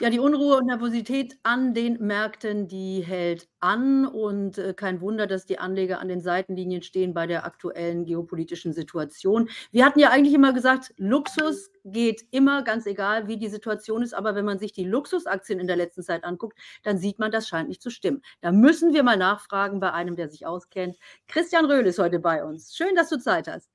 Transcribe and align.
Ja, 0.00 0.10
die 0.10 0.20
Unruhe 0.20 0.58
und 0.58 0.66
Nervosität 0.66 1.36
an 1.42 1.74
den 1.74 1.98
Märkten, 1.98 2.68
die 2.68 3.00
hält 3.04 3.48
an 3.58 4.06
und, 4.06 4.56
äh, 4.56 4.72
kein 4.72 5.00
Wunder, 5.00 5.26
dass 5.26 5.44
die 5.44 5.58
Anleger 5.58 5.98
an 5.98 6.06
den 6.06 6.20
Seitenlinien 6.20 6.82
stehen 6.82 7.14
bei 7.14 7.26
der 7.26 7.44
aktuellen 7.44 8.04
geopolitischen 8.04 8.72
Situation. 8.72 9.48
Wir 9.72 9.84
hatten 9.84 9.98
ja 9.98 10.10
eigentlich 10.10 10.34
immer 10.34 10.52
gesagt, 10.52 10.94
Luxus 10.98 11.72
geht 11.84 12.22
immer, 12.30 12.62
ganz 12.62 12.86
egal, 12.86 13.26
wie 13.26 13.38
die 13.38 13.48
Situation 13.48 14.02
ist. 14.02 14.14
Aber 14.14 14.36
wenn 14.36 14.44
man 14.44 14.60
sich 14.60 14.72
die 14.72 14.84
Luxusaktien 14.84 15.58
in 15.58 15.66
der 15.66 15.74
letzten 15.74 16.04
Zeit 16.04 16.22
anguckt, 16.22 16.56
dann 16.84 16.98
sieht 16.98 17.18
man, 17.18 17.32
das 17.32 17.48
scheint 17.48 17.68
nicht 17.68 17.82
zu 17.82 17.90
stimmen. 17.90 18.22
Da 18.40 18.52
müssen 18.52 18.94
wir 18.94 19.02
mal 19.02 19.16
nachfragen 19.16 19.80
bei 19.80 19.92
einem, 19.92 20.14
der 20.14 20.28
sich 20.28 20.46
auskennt. 20.46 20.96
Christian 21.26 21.66
Röhl 21.66 21.86
ist 21.86 21.98
heute 21.98 22.20
bei 22.20 22.44
uns. 22.44 22.76
Schön, 22.76 22.94
dass 22.94 23.08
du 23.08 23.18
Zeit 23.18 23.48
hast. 23.48 23.68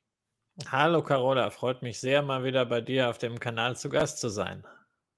Hallo 0.71 1.03
Carola, 1.03 1.49
freut 1.49 1.81
mich 1.81 1.99
sehr, 1.99 2.21
mal 2.21 2.45
wieder 2.45 2.65
bei 2.65 2.79
dir 2.79 3.09
auf 3.09 3.17
dem 3.17 3.41
Kanal 3.41 3.75
zu 3.75 3.89
Gast 3.89 4.21
zu 4.21 4.29
sein. 4.29 4.63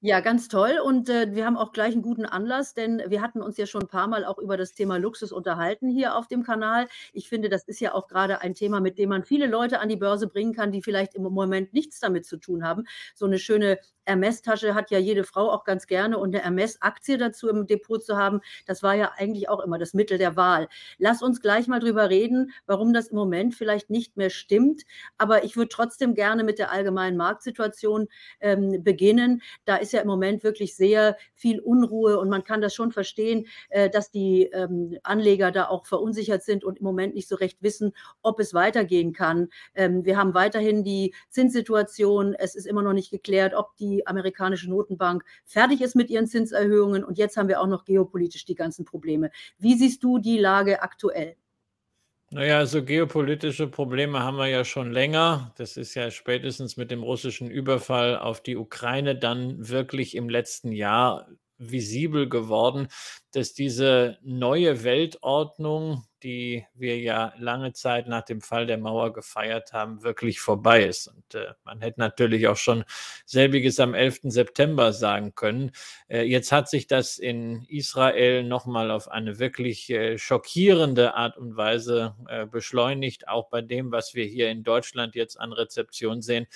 Ja, 0.08 0.20
ganz 0.20 0.50
toll 0.50 0.78
und, 0.84 1.10
äh, 1.10 1.34
wir 1.34 1.48
haben 1.48 1.58
auch 1.58 1.72
gleich 1.74 1.96
'n 1.96 2.04
guten 2.04 2.26
Anlass, 2.28 2.76
denn 2.76 3.02
wir 3.08 3.24
hatten 3.24 3.42
uns 3.42 3.58
ja 3.58 3.66
schon 3.66 3.82
'n 3.82 3.88
paarmal 3.88 4.24
auch 4.24 4.38
über 4.38 4.56
das 4.56 4.76
Thema 4.76 4.98
Luxus 4.98 5.32
unterhalten 5.32 5.90
hier 5.90 6.16
auf 6.16 6.28
dem 6.28 6.44
Kanal. 6.44 6.88
Ich 7.12 7.28
finde, 7.28 7.50
das 7.50 7.64
ist 7.64 7.80
ja 7.80 7.92
auch 7.96 8.08
grade 8.08 8.40
ein 8.42 8.54
Thema, 8.54 8.82
mit 8.82 9.00
dem 9.00 9.10
man 9.10 9.24
viele 9.24 9.48
Leute 9.48 9.80
an 9.80 9.90
die 9.90 9.96
Börse 9.96 10.28
bringen 10.28 10.54
kann, 10.54 10.72
die 10.72 10.84
vielleicht 10.84 11.16
im 11.16 11.24
Moment 11.24 11.74
nichts 11.74 12.00
damit 12.00 12.28
zu 12.28 12.38
tun 12.38 12.64
haben. 12.64 12.84
So 13.16 13.26
'ne 13.26 13.40
schöne 13.40 13.80
Hermès-Tasche 14.06 14.74
hat 14.76 14.92
ja 14.92 15.00
jede 15.00 15.24
Frau 15.24 15.52
auch 15.52 15.64
ganz 15.64 15.88
gerne 15.88 16.18
und 16.18 16.32
'ne 16.32 16.42
Hermès-Aktie 16.44 17.18
dazu 17.18 17.50
im 17.50 17.68
Depot 17.68 18.04
zu 18.04 18.18
haben, 18.18 18.42
das 18.66 18.84
war 18.84 18.94
ja 18.96 19.12
eigentlich 19.18 19.50
auch 19.50 19.60
immer 19.62 19.78
das 19.80 19.94
Mittel 19.94 20.18
der 20.18 20.36
Wahl. 20.36 20.68
Lass 20.98 21.22
uns 21.22 21.42
gleich 21.42 21.68
mal 21.68 21.80
drüber 21.80 22.10
reden, 22.10 22.52
warum 22.66 22.94
das 22.94 23.08
im 23.10 23.18
Moment 23.18 23.56
vielleicht 23.56 23.90
nicht 23.90 24.18
mehr 24.18 24.30
stimmt. 24.30 24.84
Aber 25.18 25.44
ich 25.44 25.56
würde 25.58 25.70
trotzdem 25.70 26.14
gerne 26.16 26.44
mit 26.44 26.60
der 26.60 26.72
allgemeinen 26.72 27.18
Marktsituation, 27.18 28.08
ähm, 28.40 28.84
beginnen. 28.84 29.42
Da 29.66 29.76
ist 29.78 29.94
ja 29.94 30.02
im 30.02 30.08
Moment 30.08 30.44
wirklich 30.44 30.76
sehr 30.76 31.18
viel 31.34 31.60
Unruhe 31.60 32.20
und 32.20 32.30
man 32.30 32.44
kann 32.44 32.62
das 32.62 32.74
schon 32.74 32.92
verstehen, 32.92 33.48
äh, 33.70 33.90
dass 33.90 34.12
die, 34.12 34.44
ähm, 34.54 34.98
Anleger 35.04 35.52
da 35.52 35.68
auch 35.68 35.86
verunsichert 35.86 36.44
sind 36.44 36.64
und 36.64 36.80
im 36.80 36.84
Moment 36.86 37.16
nicht 37.16 37.28
so 37.28 37.36
recht 37.36 37.62
wissen, 37.62 37.94
ob 38.22 38.40
es 38.40 38.54
weitergehen 38.54 39.14
kann. 39.14 39.50
Ähm, 39.76 40.06
wir 40.06 40.18
haben 40.18 40.34
weiterhin 40.34 40.84
die 40.84 41.14
Zinssituation. 41.30 42.34
Es 42.34 42.56
ist 42.56 42.66
immer 42.68 42.82
noch 42.82 42.94
nicht 42.94 43.12
geklärt, 43.12 43.54
ob 43.54 43.76
die 43.78 43.95
amerikanische 44.04 44.70
Notenbank 44.70 45.24
fertig 45.46 45.82
ist 45.82 45.96
mit 45.96 46.10
ihren 46.10 46.28
Zinserhöhungen. 46.28 47.04
Und 47.04 47.18
jetzt 47.18 47.38
haben 47.38 47.48
wir 47.48 47.62
auch 47.62 47.68
noch 47.68 47.86
geopolitisch 47.86 48.46
die 48.46 48.56
ganzen 48.56 48.86
Probleme. 48.86 49.32
Wie 49.58 49.76
siehst 49.76 50.04
du 50.04 50.20
die 50.20 50.38
Lage 50.38 50.82
aktuell? 50.82 51.36
Na 52.32 52.44
ja, 52.44 52.66
so 52.66 52.84
geopolitische 52.84 53.68
Probleme 53.68 54.24
haben 54.24 54.38
wir 54.38 54.48
ja 54.48 54.66
schon 54.66 54.92
länger. 54.92 55.54
Das 55.58 55.78
ist 55.78 55.94
ja 55.94 56.10
spätestens 56.10 56.76
mit 56.76 56.90
dem 56.90 57.04
russischen 57.04 57.52
Überfall 57.52 58.18
auf 58.18 58.42
die 58.42 58.58
Ukraine 58.58 59.16
dann 59.16 59.70
wirklich 59.70 60.16
im 60.16 60.28
letzten 60.28 60.72
Jahr 60.72 61.28
visibel 61.58 62.28
geworden, 62.28 62.88
dass 63.32 63.54
diese 63.54 64.18
neue 64.24 64.84
Weltordnung, 64.84 66.04
die 66.26 66.66
wir 66.74 66.98
ja 66.98 67.34
lange 67.38 67.74
Zeit 67.74 68.08
nach 68.08 68.24
dem 68.24 68.42
Fall 68.42 68.66
der 68.66 68.80
Mauer 68.80 69.14
gefeiert 69.14 69.74
haben, 69.74 70.02
wirklich 70.02 70.40
vorbei 70.40 70.84
ist. 70.84 71.08
Und 71.08 71.36
äh, 71.36 71.54
man 71.64 71.82
hätte 71.82 72.00
natürlich 72.00 72.48
auch 72.48 72.58
schon 72.58 72.84
selbiges 73.28 73.80
am 73.80 73.94
11. 73.94 74.22
September 74.24 74.92
sagen 74.92 75.36
können. 75.36 75.72
Äh, 76.08 76.24
jetzt 76.24 76.52
hat 76.52 76.68
sich 76.68 76.88
das 76.88 77.20
in 77.20 77.62
Israel 77.70 78.44
nochmal 78.44 78.90
auf 78.90 79.08
eine 79.08 79.38
wirklich 79.38 79.88
äh, 79.92 80.18
schockierende 80.18 81.14
Art 81.14 81.38
und 81.38 81.58
Weise 81.58 82.16
äh, 82.28 82.48
beschleunigt, 82.48 83.28
auch 83.28 83.50
bei 83.50 83.62
dem, 83.62 83.92
was 83.92 84.16
wir 84.16 84.26
hier 84.26 84.50
in 84.50 84.64
Deutschland 84.64 85.14
jetzt 85.14 85.40
an 85.40 85.54
Rezeption 85.54 86.24
sehen. 86.24 86.48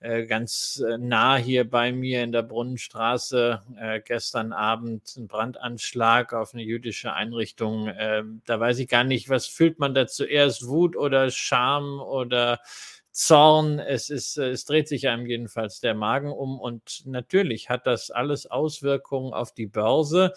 Äh, 0.00 0.26
ganz 0.26 0.80
äh, 0.86 0.96
nah 0.96 1.36
hier 1.36 1.68
bei 1.68 1.90
mir 1.90 2.22
in 2.22 2.30
der 2.30 2.42
Brunnenstraße 2.42 3.62
äh, 3.80 4.00
gestern 4.00 4.52
Abend 4.52 5.16
ein 5.16 5.26
Brandanschlag 5.26 6.32
auf 6.34 6.54
eine 6.54 6.62
jüdische 6.62 7.14
Einrichtung. 7.14 7.90
Ähm, 7.98 8.40
da 8.46 8.60
weiß 8.60 8.78
ich 8.78 8.86
gar 8.88 9.02
nicht, 9.02 9.28
was 9.28 9.48
fühlt 9.48 9.80
man 9.80 9.94
da 9.94 10.06
zuerst? 10.06 10.68
Wut 10.68 10.94
oder 10.94 11.30
Scham 11.32 11.98
oder 11.98 12.60
Zorn. 13.18 13.80
Es 13.80 14.10
ist, 14.10 14.38
es 14.38 14.64
dreht 14.64 14.86
sich 14.86 15.08
einem 15.08 15.26
jedenfalls 15.26 15.80
der 15.80 15.94
Magen 15.94 16.30
um 16.30 16.60
und 16.60 17.02
natürlich 17.04 17.68
hat 17.68 17.84
das 17.84 18.12
alles 18.12 18.46
Auswirkungen 18.46 19.32
auf 19.32 19.52
die 19.52 19.66
Börse. 19.66 20.34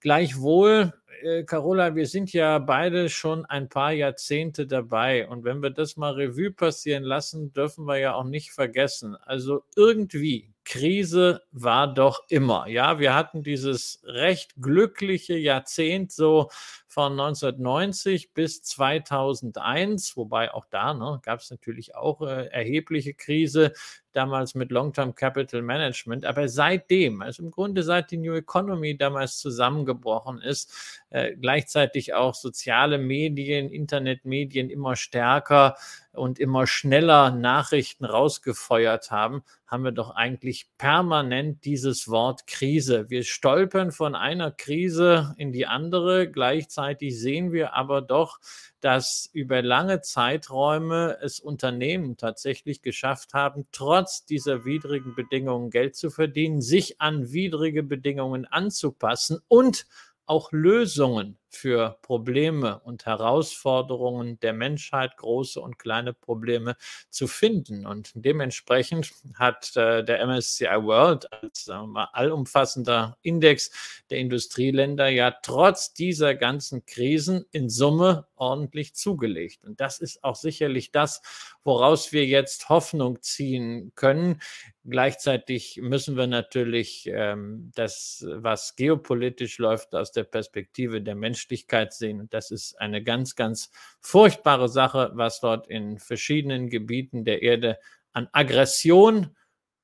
Gleichwohl 0.00 0.92
äh, 1.22 1.44
Carola, 1.44 1.94
wir 1.94 2.08
sind 2.08 2.32
ja 2.32 2.58
beide 2.58 3.08
schon 3.08 3.46
ein 3.46 3.68
paar 3.68 3.92
Jahrzehnte 3.92 4.66
dabei. 4.66 5.28
Und 5.28 5.44
wenn 5.44 5.62
wir 5.62 5.70
das 5.70 5.96
mal 5.96 6.14
Revue 6.14 6.50
passieren 6.50 7.04
lassen, 7.04 7.52
dürfen 7.52 7.84
wir 7.84 7.98
ja 7.98 8.14
auch 8.14 8.24
nicht 8.24 8.50
vergessen. 8.50 9.16
Also 9.24 9.62
irgendwie, 9.76 10.52
Krise 10.64 11.42
war 11.52 11.92
doch 11.92 12.24
immer. 12.28 12.66
Ja, 12.66 12.98
wir 12.98 13.14
hatten 13.14 13.42
dieses 13.42 14.02
recht 14.04 14.54
glückliche 14.60 15.36
Jahrzehnt 15.36 16.10
so 16.10 16.50
von 16.94 17.18
1990 17.18 18.34
bis 18.34 18.62
2001, 18.62 20.16
wobei 20.16 20.54
auch 20.54 20.64
da 20.70 20.94
ne, 20.94 21.18
gab 21.24 21.40
es 21.40 21.50
natürlich 21.50 21.96
auch 21.96 22.22
äh, 22.22 22.46
erhebliche 22.46 23.14
Krise, 23.14 23.72
damals 24.14 24.54
mit 24.54 24.70
Long-Term 24.70 25.14
Capital 25.14 25.60
Management. 25.60 26.24
Aber 26.24 26.48
seitdem, 26.48 27.20
also 27.20 27.42
im 27.42 27.50
Grunde 27.50 27.82
seit 27.82 28.12
die 28.12 28.16
New 28.16 28.34
Economy 28.34 28.96
damals 28.96 29.38
zusammengebrochen 29.38 30.40
ist, 30.40 31.02
äh, 31.10 31.34
gleichzeitig 31.34 32.14
auch 32.14 32.34
soziale 32.34 32.98
Medien, 32.98 33.70
Internetmedien 33.70 34.70
immer 34.70 34.94
stärker 34.94 35.76
und 36.12 36.38
immer 36.38 36.68
schneller 36.68 37.32
Nachrichten 37.32 38.04
rausgefeuert 38.04 39.10
haben, 39.10 39.42
haben 39.66 39.82
wir 39.82 39.92
doch 39.92 40.10
eigentlich 40.10 40.68
permanent 40.78 41.64
dieses 41.64 42.08
Wort 42.08 42.46
Krise. 42.46 43.10
Wir 43.10 43.24
stolpern 43.24 43.90
von 43.90 44.14
einer 44.14 44.52
Krise 44.52 45.34
in 45.36 45.50
die 45.50 45.66
andere. 45.66 46.30
Gleichzeitig 46.30 46.83
sehen 47.10 47.52
wir 47.52 47.74
aber 47.74 48.02
doch, 48.02 48.38
dass 48.80 49.28
über 49.32 49.62
lange 49.62 50.00
Zeiträume 50.00 51.18
es 51.22 51.40
Unternehmen 51.40 52.16
tatsächlich 52.16 52.82
geschafft 52.82 53.34
haben, 53.34 53.66
trotz 53.72 54.24
dieser 54.26 54.64
widrigen 54.64 55.14
Bedingungen 55.14 55.70
Geld 55.70 55.96
zu 55.96 56.10
verdienen, 56.10 56.60
sich 56.60 57.00
an 57.00 57.32
widrige 57.32 57.82
Bedingungen 57.82 58.44
anzupassen 58.44 59.40
und 59.48 59.86
auch 60.26 60.52
Lösungen 60.52 61.38
für 61.54 61.98
Probleme 62.02 62.80
und 62.80 63.06
Herausforderungen 63.06 64.38
der 64.40 64.52
Menschheit, 64.52 65.16
große 65.16 65.60
und 65.60 65.78
kleine 65.78 66.12
Probleme 66.12 66.76
zu 67.10 67.26
finden. 67.26 67.86
Und 67.86 68.12
dementsprechend 68.14 69.12
hat 69.34 69.76
äh, 69.76 70.04
der 70.04 70.26
MSCI 70.26 70.66
World 70.66 71.32
als 71.32 71.66
mal, 71.66 72.08
allumfassender 72.12 73.16
Index 73.22 73.70
der 74.10 74.18
Industrieländer 74.18 75.08
ja 75.08 75.30
trotz 75.42 75.92
dieser 75.92 76.34
ganzen 76.34 76.86
Krisen 76.86 77.44
in 77.50 77.68
Summe 77.68 78.26
ordentlich 78.36 78.94
zugelegt. 78.94 79.64
Und 79.64 79.80
das 79.80 80.00
ist 80.00 80.22
auch 80.22 80.36
sicherlich 80.36 80.90
das, 80.92 81.22
woraus 81.62 82.12
wir 82.12 82.26
jetzt 82.26 82.68
Hoffnung 82.68 83.22
ziehen 83.22 83.92
können. 83.94 84.40
Gleichzeitig 84.84 85.80
müssen 85.82 86.16
wir 86.16 86.26
natürlich 86.26 87.06
ähm, 87.06 87.70
das, 87.74 88.24
was 88.28 88.76
geopolitisch 88.76 89.58
läuft, 89.58 89.94
aus 89.94 90.12
der 90.12 90.24
Perspektive 90.24 91.00
der 91.00 91.14
Menschlichkeit 91.44 91.92
sehen. 91.92 92.26
Das 92.30 92.50
ist 92.50 92.80
eine 92.80 93.02
ganz, 93.02 93.34
ganz 93.36 93.70
furchtbare 94.00 94.68
Sache, 94.68 95.10
was 95.14 95.40
dort 95.40 95.66
in 95.68 95.98
verschiedenen 95.98 96.70
Gebieten 96.70 97.24
der 97.24 97.42
Erde 97.42 97.78
an 98.12 98.28
Aggression 98.32 99.36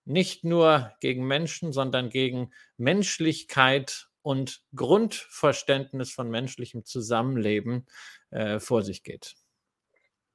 nicht 0.07 0.43
nur 0.43 0.93
gegen 1.01 1.27
Menschen, 1.27 1.73
sondern 1.73 2.09
gegen 2.09 2.51
Menschlichkeit 2.79 4.09
und 4.23 4.63
Grundverständnis 4.75 6.13
von 6.13 6.31
menschlichem 6.31 6.85
Zusammenleben 6.87 7.87
äh, 8.31 8.59
vor 8.59 8.83
sich 8.83 9.03
geht. 9.03 9.37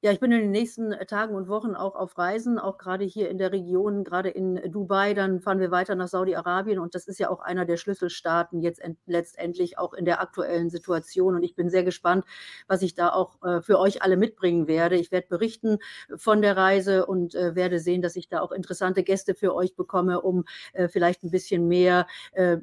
Ja, 0.02 0.12
ich 0.12 0.20
bin 0.20 0.30
in 0.30 0.40
den 0.40 0.50
nächsten 0.50 0.92
äh, 0.92 1.06
Tagen 1.06 1.34
und 1.34 1.48
Wochen 1.48 1.74
auch 1.74 1.96
auf 1.96 2.18
Reisen, 2.18 2.58
auch 2.58 2.76
gerade 2.76 3.04
hier 3.06 3.30
in 3.30 3.38
der 3.38 3.50
Region, 3.50 4.04
gerade 4.04 4.28
in 4.28 4.58
äh, 4.58 4.68
Dubai. 4.68 5.14
Dann 5.14 5.40
fahren 5.40 5.58
wir 5.58 5.70
weiter 5.70 5.94
nach 5.94 6.08
Saudi-Arabien 6.08 6.78
und 6.78 6.94
das 6.94 7.06
ist 7.08 7.18
ja 7.18 7.30
auch 7.30 7.40
einer 7.40 7.64
der 7.64 7.78
Schlüsselstaaten 7.78 8.60
jetzt 8.60 8.82
letztendlich 9.06 9.78
auch 9.78 9.94
in 9.94 10.04
der 10.04 10.20
aktuellen 10.20 10.68
Situation. 10.68 11.34
Und 11.34 11.42
ich 11.42 11.54
bin 11.54 11.70
sehr 11.70 11.82
gespannt, 11.82 12.26
was 12.68 12.82
ich 12.82 12.94
da 12.94 13.08
auch 13.10 13.42
äh, 13.42 13.62
für 13.62 13.78
euch 13.78 14.02
alle 14.02 14.18
mitbringen 14.18 14.68
werde. 14.68 14.96
Ich 14.96 15.12
werde 15.12 15.28
berichten 15.28 15.78
von 16.14 16.42
der 16.42 16.58
Reise 16.58 17.06
und 17.06 17.34
werde 17.34 17.78
sehen, 17.78 18.02
dass 18.02 18.16
ich 18.16 18.28
da 18.28 18.40
auch 18.40 18.52
interessante 18.52 19.02
Gäste 19.02 19.34
für 19.34 19.54
euch 19.54 19.74
bekomme, 19.76 20.20
um 20.20 20.44
vielleicht 20.88 21.22
ein 21.24 21.30
bisschen 21.30 21.68
mehr 21.68 22.06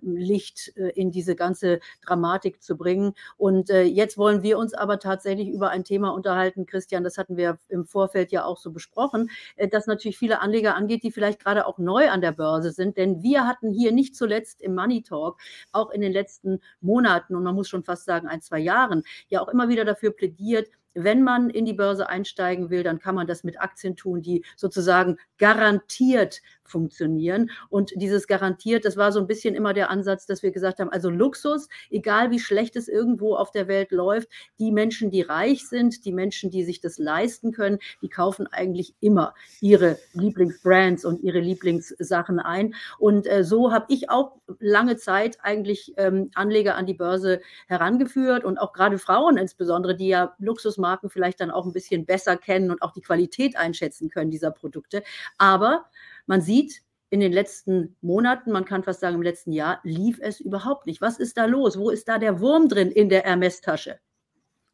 Licht 0.02 0.70
in 0.70 1.12
diese 1.12 1.36
ganze 1.36 1.80
Dramatik 2.06 2.62
zu 2.62 2.78
bringen. 2.78 3.14
Und 3.38 3.70
jetzt 3.70 4.18
wollen 4.18 4.44
wir 4.44 4.58
uns 4.58 4.74
aber 4.74 5.00
tatsächlich 5.00 5.50
über 5.50 5.70
ein 5.70 5.84
Thema 5.84 6.10
unterhalten, 6.10 6.66
Christian, 6.66 7.04
das 7.04 7.18
hatten 7.18 7.23
hatten 7.24 7.38
wir 7.38 7.58
im 7.70 7.86
Vorfeld 7.86 8.32
ja 8.32 8.46
auch 8.46 8.58
so 8.58 8.72
besprochen, 8.72 9.30
äh, 9.56 9.68
das 9.68 9.88
natürlich 9.88 10.18
viele 10.18 10.42
Anleger 10.42 10.76
angeht, 10.76 11.04
die 11.04 11.12
vielleicht 11.12 11.40
gerade 11.44 11.66
auch 11.66 11.78
neu 11.78 12.10
an 12.10 12.22
der 12.22 12.34
Börse 12.34 12.72
sind. 12.72 12.98
Denn 12.98 13.24
wir 13.24 13.48
hatten 13.48 13.72
hier 13.72 13.92
nicht 13.92 14.16
zuletzt 14.16 14.62
im 14.62 14.76
Money 14.76 15.02
Talk, 15.04 15.40
auch 15.72 15.90
in 15.92 16.02
den 16.02 16.12
letzten 16.12 16.60
Monaten 16.82 17.36
und 17.36 17.44
man 17.44 17.56
muss 17.56 17.70
schon 17.70 17.84
fast 17.84 18.06
sagen 18.06 18.28
ein, 18.28 18.42
zwei 18.42 18.60
Jahren, 18.60 19.04
ja 19.30 19.42
auch 19.42 19.48
immer 19.48 19.70
wieder 19.70 19.86
dafür 19.86 20.12
plädiert, 20.12 20.68
wenn 20.94 21.24
man 21.24 21.50
in 21.50 21.66
die 21.66 21.74
Börse 21.74 22.10
einsteigen 22.10 22.70
will, 22.70 22.84
dann 22.84 23.00
kann 23.00 23.16
man 23.16 23.28
das 23.28 23.44
mit 23.44 23.62
Aktien 23.62 23.96
tun, 23.96 24.22
die 24.22 24.44
sozusagen 24.56 25.18
garantiert 25.38 26.42
funktionieren. 26.74 27.52
Und 27.70 27.92
dieses 27.96 28.28
garantiert, 28.28 28.86
das 28.86 28.98
war 28.98 29.12
so 29.12 29.20
ein 29.20 29.28
bisschen 29.28 29.56
immer 29.56 29.74
der 29.74 29.90
Ansatz, 29.90 30.26
dass 30.26 30.44
wir 30.44 30.52
gesagt 30.52 30.80
haben, 30.80 30.90
also 30.90 31.10
Luxus, 31.10 31.70
egal 31.90 32.32
wie 32.32 32.40
schlecht 32.40 32.76
es 32.76 32.88
irgendwo 32.88 33.36
auf 33.36 33.52
der 33.52 33.68
Welt 33.68 33.92
läuft, 33.92 34.30
die 34.60 34.72
Menschen, 34.72 35.12
die 35.12 35.22
reich 35.22 35.68
sind, 35.68 36.06
die 36.06 36.12
Menschen, 36.12 36.50
die 36.50 36.64
sich 36.64 36.82
das 36.82 36.98
leisten 36.98 37.52
können, 37.52 37.80
die 38.02 38.10
kaufen 38.10 38.48
eigentlich 38.48 38.96
immer 39.02 39.34
ihre 39.62 39.98
Lieblingsbrands 40.14 41.06
und 41.06 41.22
ihre 41.22 41.40
Lieblingssachen 41.40 42.40
ein. 42.40 42.74
Und 42.98 43.28
äh, 43.28 43.44
so 43.44 43.72
habe 43.72 43.86
ich 43.90 44.10
auch 44.10 44.38
lange 44.60 44.98
Zeit 44.98 45.38
eigentlich 45.42 45.94
ähm, 45.98 46.32
Anleger 46.34 46.76
an 46.76 46.86
die 46.86 46.94
Börse 46.94 47.42
herangeführt 47.68 48.44
und 48.44 48.58
auch 48.58 48.74
gerade 48.74 48.98
Frauen 48.98 49.38
insbesondere, 49.38 49.96
die 49.96 50.08
ja 50.08 50.36
Luxusmarken 50.84 51.10
vielleicht 51.10 51.40
dann 51.40 51.52
auch 51.52 51.66
ein 51.66 51.74
bisschen 51.74 52.06
besser 52.06 52.38
kennen 52.38 52.70
und 52.72 52.82
auch 52.82 52.92
die 52.92 53.02
Qualität 53.02 53.56
einschätzen 53.56 54.10
können 54.10 54.32
dieser 54.32 54.52
Produkte. 54.52 55.04
Aber 55.38 55.86
man 56.26 56.42
sieht, 56.42 56.82
in 57.10 57.20
den 57.20 57.32
letzten 57.32 57.96
Monaten, 58.02 58.52
man 58.52 58.66
kann 58.66 58.84
fast 58.84 59.00
sagen 59.00 59.16
im 59.16 59.22
letzten 59.22 59.52
Jahr, 59.52 59.80
lief 59.84 60.20
es 60.20 60.40
überhaupt 60.40 60.88
nicht. 60.88 61.00
Was 61.00 61.20
ist 61.20 61.38
da 61.38 61.46
los? 61.46 61.78
Wo 61.78 61.92
ist 61.92 62.08
da 62.08 62.18
der 62.18 62.40
Wurm 62.40 62.68
drin 62.68 62.92
in 62.92 63.08
der 63.10 63.24
Hermes-Tasche? 63.24 64.00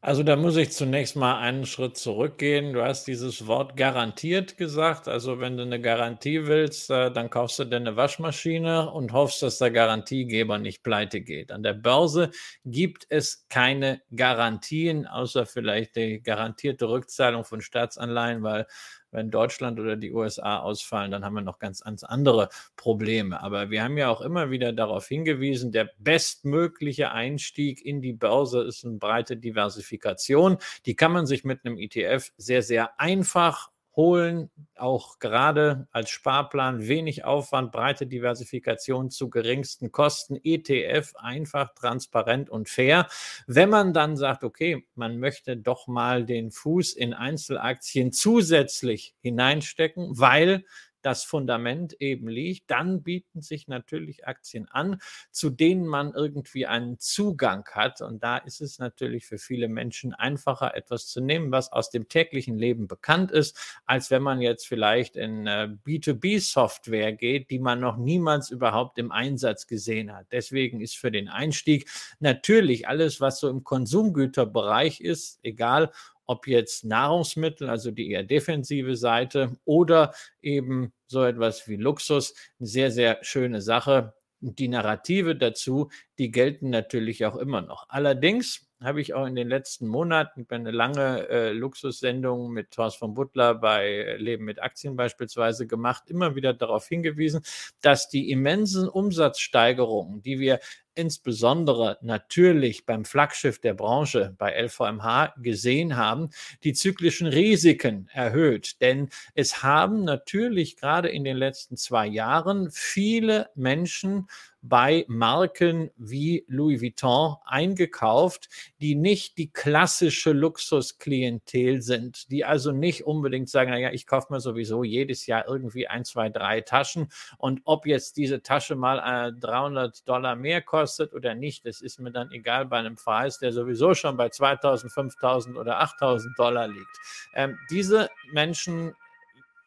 Also 0.02 0.24
da 0.24 0.38
muss 0.38 0.56
ich 0.56 0.72
zunächst 0.72 1.18
mal 1.18 1.40
einen 1.40 1.66
Schritt 1.66 1.98
zurückgehen. 1.98 2.72
Du 2.72 2.82
hast 2.82 3.04
dieses 3.06 3.48
Wort 3.48 3.76
garantiert 3.76 4.56
gesagt. 4.56 5.10
Also 5.10 5.42
wenn 5.42 5.58
du 5.58 5.64
eine 5.64 5.82
Garantie 5.82 6.48
willst, 6.48 6.90
äh, 6.90 7.12
dann 7.12 7.30
kaufst 7.30 7.60
du 7.60 7.66
dir 7.66 7.76
eine 7.76 7.98
Waschmaschine 7.98 8.90
und 8.92 9.12
hoffst, 9.12 9.42
dass 9.44 9.58
der 9.58 9.72
Garantiegeber 9.72 10.58
nicht 10.58 10.84
pleite 10.84 11.20
geht. 11.20 11.52
An 11.52 11.64
der 11.64 11.74
Börse 11.74 12.32
gibt 12.64 13.08
es 13.10 13.46
keine 13.50 14.02
Garantien, 14.16 15.06
außer 15.06 15.46
vielleicht 15.46 15.98
die 15.98 16.22
garantierte 16.24 16.88
Rückzahlung 16.88 17.44
von 17.44 17.60
Staatsanleihen, 17.60 18.42
weil 18.42 18.68
wenn 19.12 19.32
Deutschland 19.32 19.80
oder 19.80 19.96
die 19.96 20.12
USA 20.12 20.60
ausfallen, 20.60 21.12
dann 21.12 21.26
haben 21.26 21.34
wir 21.34 21.42
noch 21.42 21.60
ganz, 21.60 21.82
ganz 21.82 22.04
andere 22.04 22.50
Probleme. 22.76 23.42
Aber 23.42 23.70
wir 23.70 23.84
haben 23.84 23.98
ja 23.98 24.10
auch 24.10 24.22
immer 24.22 24.52
wieder 24.52 24.74
darauf 24.74 25.08
hingewiesen, 25.08 25.72
der 25.72 25.90
bestmögliche 25.98 27.12
Einstieg 27.12 27.86
in 27.86 28.02
die 28.02 28.14
Börse 28.14 28.62
ist 28.64 28.86
eine 28.86 28.98
breite 28.98 29.38
Diversifikation. 29.38 30.58
Die 30.86 30.96
kann 30.96 31.12
man 31.12 31.26
sich 31.26 31.44
mit 31.44 31.66
einem 31.66 31.78
ETF 31.78 32.32
sehr, 32.38 32.62
sehr 32.64 33.00
einfach 33.00 33.70
holen, 33.96 34.50
auch 34.76 35.20
gerade 35.20 35.88
als 35.92 36.10
Sparplan 36.10 36.88
wenig 36.88 37.26
Aufwand, 37.26 37.72
breite 37.72 38.08
Diversifikation 38.08 39.10
zu 39.10 39.30
geringsten 39.30 39.92
Kosten, 39.92 40.40
ETF 40.44 41.14
einfach, 41.18 41.74
transparent 41.74 42.50
und 42.50 42.70
fair. 42.70 43.08
Wenn 43.48 43.70
man 43.70 43.94
dann 43.94 44.16
sagt, 44.16 44.44
okay, 44.44 44.86
man 44.96 45.20
möchte 45.20 45.58
doch 45.58 45.88
mal 45.88 46.26
den 46.26 46.52
Fuß 46.52 46.94
in 46.94 47.14
Einzelaktien 47.14 48.12
zusätzlich 48.12 49.16
hineinstecken, 49.22 50.18
weil 50.18 50.64
das 51.02 51.24
Fundament 51.24 51.94
eben 52.00 52.28
liegt, 52.28 52.70
dann 52.70 53.04
bieten 53.04 53.42
sich 53.42 53.68
natürlich 53.68 54.28
Aktien 54.28 54.68
an, 54.70 55.02
zu 55.32 55.50
denen 55.50 55.86
man 55.86 56.14
irgendwie 56.14 56.66
einen 56.66 57.00
Zugang 57.00 57.66
hat. 57.72 58.02
Und 58.02 58.24
da 58.24 58.38
ist 58.38 58.62
es 58.62 58.80
natürlich 58.80 59.26
für 59.26 59.38
viele 59.38 59.68
Menschen 59.68 60.14
einfacher, 60.14 60.76
etwas 60.76 61.08
zu 61.08 61.22
nehmen, 61.22 61.52
was 61.52 61.72
aus 61.72 61.90
dem 61.90 62.08
täglichen 62.10 62.58
Leben 62.58 62.88
bekannt 62.88 63.32
ist, 63.32 63.58
als 63.86 64.12
wenn 64.12 64.22
man 64.22 64.42
jetzt 64.42 64.68
vielleicht 64.68 65.16
in 65.16 65.48
äh, 65.48 65.70
B2B-Software 65.86 67.14
geht, 67.14 67.50
die 67.50 67.60
man 67.60 67.80
noch 67.80 67.98
niemals 67.98 68.50
überhaupt 68.52 68.98
im 68.98 69.12
Einsatz 69.12 69.68
gesehen 69.68 70.16
hat. 70.16 70.28
Deswegen 70.32 70.82
ist 70.82 70.98
für 70.98 71.12
den 71.12 71.30
Einstieg 71.30 71.90
natürlich 72.20 72.88
alles, 72.88 73.22
was 73.22 73.40
so 73.40 73.50
im 73.50 73.64
Konsumgüterbereich 73.64 75.02
ist, 75.02 75.40
egal 75.44 75.92
ob 76.30 76.48
jetzt 76.48 76.86
Nahrungsmittel, 76.86 77.70
also 77.70 77.90
die 77.90 78.12
eher 78.12 78.24
defensive 78.24 78.96
Seite 78.96 79.58
oder 79.66 80.14
eben 80.44 80.94
so 81.08 81.24
etwas 81.24 81.68
wie 81.68 81.76
Luxus, 81.76 82.36
eine 82.60 82.68
sehr, 82.68 82.92
sehr 82.92 83.18
schöne 83.24 83.62
Sache. 83.62 84.14
Die 84.40 84.68
Narrative 84.68 85.36
dazu, 85.36 85.90
die 86.20 86.30
gelten 86.30 86.70
natürlich 86.70 87.26
auch 87.26 87.36
immer 87.36 87.62
noch. 87.62 87.88
Allerdings 87.90 88.70
habe 88.82 89.02
ich 89.02 89.14
auch 89.14 89.26
in 89.26 89.36
den 89.36 89.50
letzten 89.50 89.88
Monaten 89.88 90.46
eine 90.50 90.72
lange 90.72 91.28
äh, 91.28 91.52
Luxussendung 91.52 92.52
mit 92.52 92.72
Thorst 92.72 92.98
von 92.98 93.16
Butler 93.16 93.56
bei 93.56 94.16
Leben 94.20 94.46
mit 94.46 94.62
Aktien 94.62 94.96
beispielsweise 94.96 95.66
gemacht, 95.68 96.04
immer 96.08 96.36
wieder 96.36 96.54
darauf 96.54 96.88
hingewiesen, 96.88 97.42
dass 97.82 98.08
die 98.08 98.32
immensen 98.32 98.88
Umsatzsteigerungen, 98.88 100.22
die 100.22 100.40
wir 100.40 100.60
insbesondere 101.00 101.98
natürlich 102.02 102.86
beim 102.86 103.06
Flaggschiff 103.06 103.60
der 103.60 103.74
Branche 103.74 104.36
bei 104.38 104.54
LVMH 104.62 105.36
gesehen 105.42 105.96
haben, 105.96 106.30
die 106.64 106.74
zyklischen 106.74 107.28
Risiken 107.28 108.10
erhöht. 108.12 108.82
Denn 108.82 109.10
es 109.34 109.64
haben 109.64 110.04
natürlich 110.04 110.76
gerade 110.76 111.10
in 111.10 111.24
den 111.24 111.38
letzten 111.38 111.78
zwei 111.78 112.06
Jahren 112.06 112.70
viele 112.72 113.50
Menschen 113.56 114.28
bei 114.62 115.06
Marken 115.08 115.90
wie 115.96 116.44
Louis 116.48 116.82
Vuitton 116.82 117.38
eingekauft, 117.46 118.50
die 118.82 118.96
nicht 118.96 119.38
die 119.38 119.52
klassische 119.52 120.34
Luxusklientel 120.34 121.82
sind, 121.82 122.30
die 122.30 122.44
also 122.44 122.72
nicht 122.72 123.06
unbedingt 123.06 123.50
sagen, 123.50 123.72
naja, 123.72 123.92
ich 123.92 124.06
kaufe 124.06 124.34
mir 124.34 124.42
sowieso 124.42 124.84
jedes 124.84 125.28
Jahr 125.28 125.48
irgendwie 125.48 125.88
ein, 125.88 126.04
zwei, 126.04 126.30
drei 126.30 126.62
Taschen 126.62 127.08
und 127.38 127.62
ob 127.64 127.86
jetzt 127.86 128.18
diese 128.18 128.42
Tasche 128.42 128.76
mal 128.76 129.30
äh, 129.30 129.32
300 129.40 130.08
Dollar 130.08 130.36
mehr 130.36 130.62
kostet 130.62 130.89
oder 131.14 131.36
nicht, 131.36 131.66
das 131.66 131.82
ist 131.82 132.00
mir 132.00 132.12
dann 132.12 132.32
egal 132.32 132.66
bei 132.66 132.78
einem 132.78 132.96
Preis, 132.96 133.40
der 133.40 133.52
sowieso 133.52 133.94
schon 133.94 134.18
bei 134.18 134.30
2000, 134.30 134.92
5000 134.92 135.58
oder 135.58 135.80
8000 135.82 136.38
Dollar 136.38 136.68
liegt. 136.68 136.98
Ähm, 137.34 137.58
diese 137.70 138.10
Menschen 138.32 138.96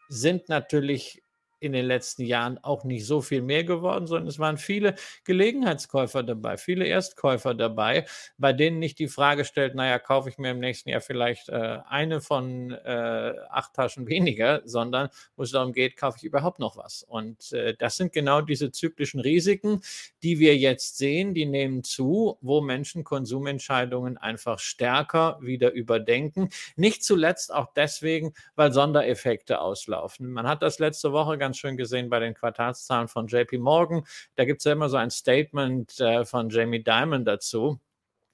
sind 0.08 0.48
natürlich 0.48 1.22
in 1.62 1.72
den 1.72 1.86
letzten 1.86 2.24
Jahren 2.24 2.58
auch 2.58 2.84
nicht 2.84 3.06
so 3.06 3.20
viel 3.20 3.40
mehr 3.40 3.62
geworden, 3.64 4.06
sondern 4.06 4.26
es 4.26 4.38
waren 4.38 4.58
viele 4.58 4.94
Gelegenheitskäufer 5.24 6.22
dabei, 6.22 6.56
viele 6.56 6.86
Erstkäufer 6.86 7.54
dabei, 7.54 8.04
bei 8.36 8.52
denen 8.52 8.80
nicht 8.80 8.98
die 8.98 9.08
Frage 9.08 9.44
stellt, 9.44 9.74
naja, 9.74 9.98
kaufe 9.98 10.28
ich 10.28 10.38
mir 10.38 10.50
im 10.50 10.58
nächsten 10.58 10.90
Jahr 10.90 11.00
vielleicht 11.00 11.48
äh, 11.48 11.78
eine 11.88 12.20
von 12.20 12.72
äh, 12.72 13.34
acht 13.48 13.74
Taschen 13.74 14.08
weniger, 14.08 14.62
sondern 14.64 15.08
wo 15.36 15.44
es 15.44 15.52
darum 15.52 15.72
geht, 15.72 15.96
kaufe 15.96 16.18
ich 16.18 16.24
überhaupt 16.24 16.58
noch 16.58 16.76
was. 16.76 17.04
Und 17.04 17.52
äh, 17.52 17.74
das 17.78 17.96
sind 17.96 18.12
genau 18.12 18.40
diese 18.40 18.72
zyklischen 18.72 19.20
Risiken, 19.20 19.82
die 20.22 20.40
wir 20.40 20.56
jetzt 20.56 20.98
sehen, 20.98 21.32
die 21.32 21.46
nehmen 21.46 21.84
zu, 21.84 22.38
wo 22.40 22.60
Menschen 22.60 23.04
Konsumentscheidungen 23.04 24.18
einfach 24.18 24.58
stärker 24.58 25.38
wieder 25.40 25.72
überdenken. 25.72 26.48
Nicht 26.74 27.04
zuletzt 27.04 27.54
auch 27.54 27.72
deswegen, 27.74 28.34
weil 28.56 28.72
Sondereffekte 28.72 29.60
auslaufen. 29.60 30.32
Man 30.32 30.48
hat 30.48 30.62
das 30.62 30.78
letzte 30.80 31.12
Woche 31.12 31.38
ganz 31.38 31.51
ganz 31.52 31.58
schön 31.58 31.76
gesehen 31.76 32.08
bei 32.08 32.18
den 32.18 32.32
Quartalszahlen 32.32 33.08
von 33.08 33.26
JP 33.26 33.58
Morgan. 33.58 34.04
Da 34.36 34.46
gibt 34.46 34.60
es 34.60 34.64
ja 34.64 34.72
immer 34.72 34.88
so 34.88 34.96
ein 34.96 35.10
Statement 35.10 36.00
äh, 36.00 36.24
von 36.24 36.48
Jamie 36.48 36.82
Dimon 36.82 37.26
dazu. 37.26 37.78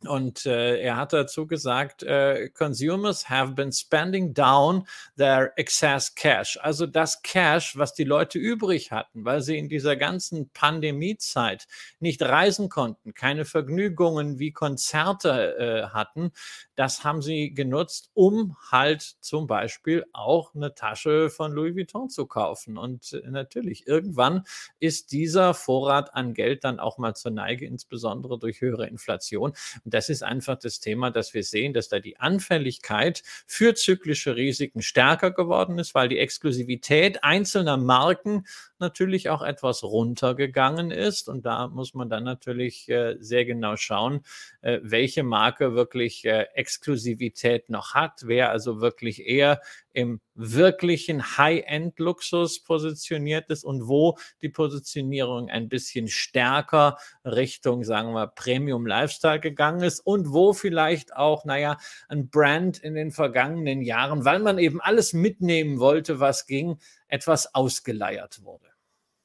Und 0.06 0.46
äh, 0.46 0.80
er 0.80 0.96
hat 0.96 1.12
dazu 1.12 1.48
gesagt, 1.48 2.04
äh, 2.04 2.50
Consumers 2.50 3.28
have 3.28 3.54
been 3.54 3.72
spending 3.72 4.32
down 4.32 4.86
their 5.16 5.52
excess 5.56 6.14
cash. 6.14 6.56
Also 6.62 6.86
das 6.86 7.22
Cash, 7.22 7.76
was 7.76 7.94
die 7.94 8.04
Leute 8.04 8.38
übrig 8.38 8.92
hatten, 8.92 9.24
weil 9.24 9.40
sie 9.40 9.58
in 9.58 9.68
dieser 9.68 9.96
ganzen 9.96 10.50
Pandemiezeit 10.50 11.66
nicht 11.98 12.22
reisen 12.22 12.68
konnten, 12.68 13.12
keine 13.12 13.44
Vergnügungen 13.44 14.38
wie 14.38 14.52
Konzerte 14.52 15.56
äh, 15.58 15.88
hatten, 15.92 16.30
das 16.76 17.02
haben 17.02 17.20
sie 17.20 17.52
genutzt, 17.52 18.10
um 18.14 18.56
halt 18.70 19.16
zum 19.20 19.48
Beispiel 19.48 20.04
auch 20.12 20.54
eine 20.54 20.74
Tasche 20.76 21.28
von 21.28 21.50
Louis 21.50 21.74
Vuitton 21.74 22.08
zu 22.08 22.26
kaufen. 22.26 22.78
Und 22.78 23.14
äh, 23.14 23.28
natürlich, 23.28 23.88
irgendwann 23.88 24.44
ist 24.78 25.10
dieser 25.10 25.54
Vorrat 25.54 26.14
an 26.14 26.34
Geld 26.34 26.62
dann 26.62 26.78
auch 26.78 26.98
mal 26.98 27.16
zur 27.16 27.32
Neige, 27.32 27.66
insbesondere 27.66 28.38
durch 28.38 28.60
höhere 28.60 28.86
Inflation. 28.86 29.54
Das 29.90 30.08
ist 30.08 30.22
einfach 30.22 30.58
das 30.58 30.80
Thema, 30.80 31.10
dass 31.10 31.34
wir 31.34 31.42
sehen, 31.42 31.72
dass 31.72 31.88
da 31.88 32.00
die 32.00 32.18
Anfälligkeit 32.18 33.22
für 33.46 33.74
zyklische 33.74 34.36
Risiken 34.36 34.82
stärker 34.82 35.30
geworden 35.30 35.78
ist, 35.78 35.94
weil 35.94 36.08
die 36.08 36.18
Exklusivität 36.18 37.24
einzelner 37.24 37.76
Marken 37.76 38.46
natürlich 38.78 39.28
auch 39.28 39.42
etwas 39.42 39.82
runtergegangen 39.82 40.90
ist. 40.90 41.28
Und 41.28 41.46
da 41.46 41.68
muss 41.68 41.94
man 41.94 42.08
dann 42.08 42.24
natürlich 42.24 42.88
äh, 42.88 43.16
sehr 43.20 43.44
genau 43.44 43.76
schauen, 43.76 44.20
äh, 44.60 44.78
welche 44.82 45.22
Marke 45.22 45.74
wirklich 45.74 46.24
äh, 46.24 46.46
Exklusivität 46.54 47.70
noch 47.70 47.94
hat, 47.94 48.22
wer 48.24 48.50
also 48.50 48.80
wirklich 48.80 49.26
eher 49.26 49.60
im 49.98 50.20
wirklichen 50.36 51.36
High-End-Luxus 51.38 52.62
positioniert 52.62 53.50
ist 53.50 53.64
und 53.64 53.88
wo 53.88 54.16
die 54.42 54.48
Positionierung 54.48 55.50
ein 55.50 55.68
bisschen 55.68 56.06
stärker 56.06 56.98
Richtung, 57.24 57.82
sagen 57.82 58.12
wir, 58.12 58.28
Premium-Lifestyle 58.28 59.40
gegangen 59.40 59.82
ist 59.82 59.98
und 59.98 60.32
wo 60.32 60.52
vielleicht 60.52 61.16
auch, 61.16 61.44
naja, 61.44 61.78
ein 62.06 62.30
Brand 62.30 62.78
in 62.78 62.94
den 62.94 63.10
vergangenen 63.10 63.82
Jahren, 63.82 64.24
weil 64.24 64.38
man 64.38 64.60
eben 64.60 64.80
alles 64.80 65.14
mitnehmen 65.14 65.80
wollte, 65.80 66.20
was 66.20 66.46
ging, 66.46 66.78
etwas 67.08 67.52
ausgeleiert 67.52 68.44
wurde. 68.44 68.77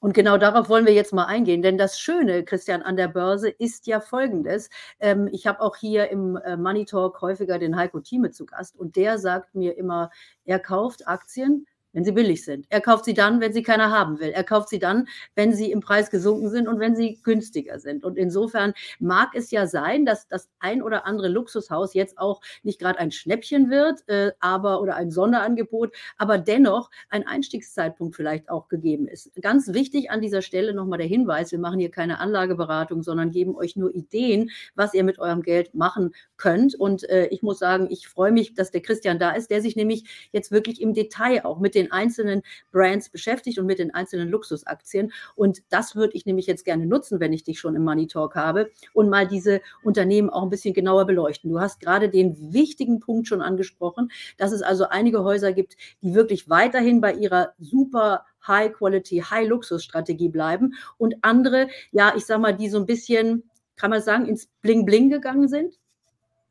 Und 0.04 0.14
genau 0.14 0.38
darauf 0.38 0.68
wollen 0.68 0.86
wir 0.86 0.94
jetzt 0.94 1.14
mal 1.14 1.28
eingehen, 1.28 1.62
denn 1.62 1.78
das 1.78 1.98
Schöne, 1.98 2.44
Christian, 2.44 2.82
an 2.82 2.98
der 2.98 3.08
Börse 3.08 3.48
ist 3.48 3.88
ja 3.88 4.02
Folgendes. 4.02 4.70
Ähm, 5.00 5.30
ich 5.32 5.48
habe 5.48 5.62
auch 5.62 5.78
hier 5.78 6.10
im 6.10 6.36
äh, 6.36 6.58
Money 6.58 6.84
Talk 6.84 7.22
häufiger 7.22 7.58
den 7.58 7.78
Heiko 7.78 8.02
Thieme 8.02 8.30
zu 8.32 8.46
Gast 8.46 8.78
und 8.78 8.98
der 8.98 9.18
sagt 9.18 9.56
mir 9.56 9.78
immer, 9.78 10.12
er 10.44 10.60
kauft 10.60 11.08
Aktien, 11.08 11.68
wenn 11.94 12.04
sie 12.04 12.12
billig 12.12 12.44
sind. 12.44 12.66
Er 12.70 12.82
kauft 12.82 13.06
sie 13.06 13.14
dann, 13.14 13.40
wenn 13.40 13.54
sie 13.54 13.64
keiner 13.64 13.92
haben 13.92 14.20
will. 14.20 14.30
Er 14.30 14.44
kauft 14.44 14.70
sie 14.70 14.80
dann, 14.80 15.08
wenn 15.36 15.54
sie 15.54 15.72
im 15.72 15.80
Preis 15.80 16.10
gesunken 16.10 16.50
sind 16.50 16.68
und 16.68 16.80
wenn 16.80 16.96
sie 16.96 17.20
günstiger 17.24 17.80
sind. 17.80 18.04
Und 18.04 18.18
insofern 18.18 18.74
mag 19.00 19.30
es 19.34 19.52
ja 19.52 19.68
sein, 19.68 20.06
dass 20.06 20.28
das 20.28 20.50
ein 20.60 20.82
oder 20.82 21.06
andere 21.06 21.28
Luxushaus 21.28 21.94
jetzt 21.94 22.18
auch 22.18 22.42
nicht 22.64 22.80
gerade 22.80 23.00
ein 23.00 23.12
Schnäppchen 23.12 23.70
wird, 23.70 24.08
äh, 24.10 24.32
aber 24.40 24.82
oder 24.82 24.96
ein 24.96 25.12
Sonderangebot, 25.12 25.96
aber 26.18 26.38
dennoch 26.38 26.90
ein 27.10 27.26
Einstiegszeitpunkt 27.26 28.16
vielleicht 28.16 28.50
auch 28.50 28.68
gegeben 28.68 29.08
ist. 29.08 29.32
Ganz 29.42 29.74
wichtig 29.74 30.12
an 30.12 30.22
dieser 30.22 30.42
Stelle 30.42 30.74
nochmal 30.74 30.98
der 30.98 31.08
Hinweis, 31.08 31.52
wir 31.52 31.60
machen 31.60 31.80
hier 31.80 31.92
keine 31.92 32.20
Anlageberatung, 32.20 33.04
sondern 33.04 33.32
geben 33.32 33.56
euch 33.56 33.76
nur 33.76 33.94
Ideen, 33.94 34.50
was 34.76 34.94
ihr 34.94 35.04
mit 35.04 35.20
eurem 35.20 35.42
Geld 35.42 35.76
machen 35.76 36.14
könnt. 36.38 36.76
Und 36.76 37.08
äh, 37.10 37.28
ich 37.28 37.44
muss 37.44 37.60
sagen, 37.60 37.88
ich 37.90 38.08
freue 38.08 38.32
mich, 38.32 38.54
dass 38.54 38.72
der 38.72 38.82
Christian 38.82 39.20
da 39.20 39.32
ist, 39.32 39.52
der 39.52 39.62
sich 39.62 39.76
nämlich 39.76 40.30
jetzt 40.32 40.52
wirklich 40.52 40.82
im 40.82 40.94
Detail 40.94 41.46
auch 41.46 41.60
mit 41.60 41.76
den 41.76 41.83
den 41.84 41.92
einzelnen 41.92 42.42
Brands 42.72 43.10
beschäftigt 43.10 43.60
und 43.60 43.66
mit 43.66 43.80
den 43.80 43.94
einzelnen 43.94 44.30
Luxusaktien. 44.30 45.12
Und 45.36 45.62
das 45.70 45.96
würde 45.96 46.14
ich 46.16 46.26
nämlich 46.26 46.48
jetzt 46.48 46.66
gerne 46.66 46.86
nutzen, 46.86 47.20
wenn 47.20 47.34
ich 47.34 47.44
dich 47.44 47.60
schon 47.60 47.76
im 47.76 47.84
Money 47.84 48.08
Talk 48.08 48.36
habe 48.36 48.72
und 48.94 49.10
mal 49.10 49.28
diese 49.28 49.62
Unternehmen 49.84 50.30
auch 50.30 50.44
ein 50.44 50.50
bisschen 50.50 50.74
genauer 50.74 51.06
beleuchten. 51.06 51.52
Du 51.52 51.60
hast 51.60 51.80
gerade 51.80 52.10
den 52.10 52.54
wichtigen 52.54 53.00
Punkt 53.00 53.28
schon 53.28 53.42
angesprochen, 53.42 54.12
dass 54.38 54.52
es 54.52 54.62
also 54.62 54.88
einige 54.90 55.24
Häuser 55.24 55.54
gibt, 55.54 55.76
die 56.02 56.16
wirklich 56.16 56.50
weiterhin 56.50 57.02
bei 57.02 57.14
ihrer 57.14 57.54
super 57.60 58.26
High-Quality, 58.48 59.24
High-Luxus-Strategie 59.30 60.30
bleiben 60.30 60.74
und 60.98 61.16
andere, 61.22 61.68
ja, 61.92 62.14
ich 62.16 62.26
sag 62.26 62.40
mal, 62.40 62.54
die 62.56 62.70
so 62.70 62.78
ein 62.78 62.86
bisschen, 62.86 63.50
kann 63.76 63.90
man 63.90 64.02
sagen, 64.02 64.26
ins 64.26 64.50
Bling-Bling 64.62 65.10
gegangen 65.10 65.48
sind? 65.48 65.80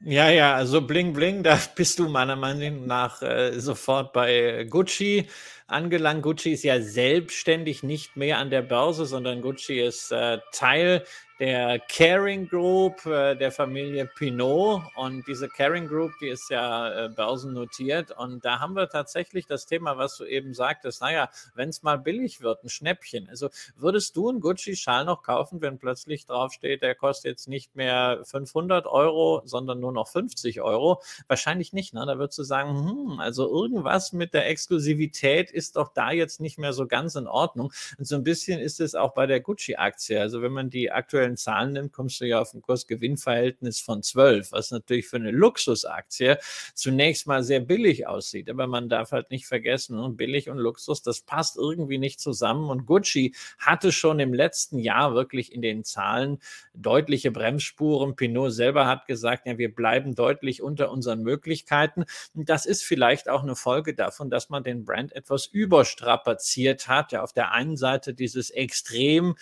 Ja, 0.05 0.29
ja, 0.31 0.55
also 0.57 0.81
Bling 0.81 1.13
Bling, 1.13 1.43
da 1.45 1.59
bist 1.77 1.99
du 1.99 2.09
meiner 2.09 2.35
Meinung 2.37 2.87
nach 2.87 3.23
äh, 3.23 3.59
sofort 3.61 4.13
bei 4.13 4.65
Gucci 4.69 5.29
angelangt. 5.73 6.23
Gucci 6.23 6.53
ist 6.53 6.65
ja 6.65 6.81
selbstständig 6.81 7.83
nicht 7.83 8.17
mehr 8.17 8.39
an 8.39 8.51
der 8.51 8.63
Börse, 8.63 9.07
sondern 9.07 9.43
Gucci 9.43 9.81
ist 9.81 10.13
äh, 10.13 10.39
Teil 10.53 11.05
der 11.43 11.81
Caring 11.81 12.47
Group 12.47 13.05
äh, 13.05 13.35
der 13.35 13.51
Familie 13.51 14.07
Pinot. 14.07 14.83
Und 14.95 15.27
diese 15.27 15.49
Caring 15.49 15.89
Group, 15.89 16.13
die 16.21 16.29
ist 16.29 16.49
ja 16.51 17.07
äh, 17.07 17.09
börsennotiert. 17.09 18.13
Und 18.17 18.45
da 18.45 18.61
haben 18.61 18.77
wir 18.77 18.89
tatsächlich 18.89 19.47
das 19.47 19.67
Thema, 19.67 19.99
was 19.99 20.17
du 20.19 20.25
eben 20.25 20.55
sagtest, 20.55 21.01
naja, 21.01 21.31
wenn 21.57 21.71
es 21.71 21.83
mal 21.83 21.99
billig 21.99 22.43
wird, 22.43 22.63
ein 22.63 22.69
Schnäppchen. 22.69 23.29
Also 23.29 23.49
würdest 23.77 24.17
du 24.17 24.29
einen 24.29 24.39
Gucci-Schal 24.39 25.05
noch 25.05 25.25
kaufen, 25.25 25.61
wenn 25.63 25.79
plötzlich 25.79 26.27
draufsteht, 26.27 26.81
der 26.81 26.95
kostet 26.95 27.33
jetzt 27.33 27.49
nicht 27.49 27.75
mehr 27.75 28.21
500 28.25 28.87
Euro, 28.87 29.43
sondern 29.45 29.81
nur 29.81 29.93
noch 29.93 30.07
50 30.07 30.61
Euro? 30.61 31.03
Wahrscheinlich 31.27 31.73
nicht. 31.73 31.93
Ne? 31.93 32.05
Da 32.07 32.19
würdest 32.19 32.39
du 32.39 32.45
sagen, 32.45 32.89
hm, 32.89 33.19
also 33.19 33.49
irgendwas 33.49 34.13
mit 34.13 34.33
der 34.33 34.49
Exklusivität 34.49 35.51
ist 35.51 35.62
doch 35.71 35.93
da 35.95 36.11
jetzt 36.11 36.41
nicht 36.41 36.59
mehr 36.59 36.73
so 36.73 36.89
ganz 36.89 37.15
in 37.15 37.29
Ordnung. 37.29 37.73
Und 37.99 38.07
so 38.07 38.17
ein 38.17 38.25
bisschen 38.25 38.59
ist 38.59 38.81
es 38.81 38.97
auch 38.97 39.15
bei 39.15 39.27
der 39.27 39.41
Gucci-Aktie. 39.41 40.21
Also 40.21 40.43
wenn 40.43 40.53
man 40.53 40.69
die 40.69 40.91
aktuellen 40.91 41.37
Zahlen 41.37 41.75
nimmt, 41.75 41.93
kommst 41.93 42.21
du 42.21 42.27
ja 42.27 42.41
auf 42.41 42.53
ein 42.55 42.63
Kurs-Gewinn-Verhältnis 42.63 43.81
von 43.81 44.03
12, 44.03 44.53
was 44.53 44.73
natürlich 44.73 45.09
für 45.09 45.17
eine 45.17 45.31
Luxusaktie 45.31 46.39
zunächst 46.75 47.27
mal 47.27 47.45
sehr 47.45 47.61
billig 47.61 48.07
aussieht. 48.07 48.51
Aber 48.51 48.67
man 48.67 48.89
darf 48.89 49.13
halt 49.13 49.31
nicht 49.31 49.47
vergessen, 49.47 49.99
und 49.99 50.17
billig 50.17 50.49
und 50.49 50.59
Luxus, 50.59 51.03
das 51.03 51.21
passt 51.21 51.57
irgendwie 51.57 51.99
nicht 51.99 52.21
zusammen. 52.21 52.69
Und 52.71 52.87
Gucci 52.87 53.35
hatte 53.59 53.93
schon 53.93 54.19
im 54.19 54.35
letzten 54.35 54.79
Jahr 54.79 55.15
wirklich 55.15 55.53
in 55.53 55.63
den 55.63 55.85
Zahlen 55.85 56.39
deutliche 56.75 57.31
Bremsspuren. 57.31 58.17
Pinot 58.17 58.53
selber 58.53 58.87
hat 58.87 59.07
gesagt, 59.07 59.47
ja, 59.47 59.59
wir 59.59 59.75
bleiben 59.75 60.15
deutlich 60.15 60.63
unter 60.63 60.91
unseren 60.91 61.23
Möglichkeiten. 61.23 62.05
Und 62.35 62.49
das 62.49 62.67
ist 62.67 62.83
vielleicht 62.83 63.29
auch 63.29 63.43
eine 63.43 63.57
Folge 63.57 63.95
davon, 63.95 64.31
dass 64.31 64.49
man 64.49 64.63
den 64.63 64.85
Brand 64.85 65.13
etwas 65.15 65.42
überstrapaziert 65.47 66.89
hat. 66.89 67.13
Ja, 67.13 67.23
auf 67.23 67.33
der 67.33 67.53
einen 67.53 67.77
Seite 67.77 68.15
dieses 68.15 68.51
extrem 68.51 69.37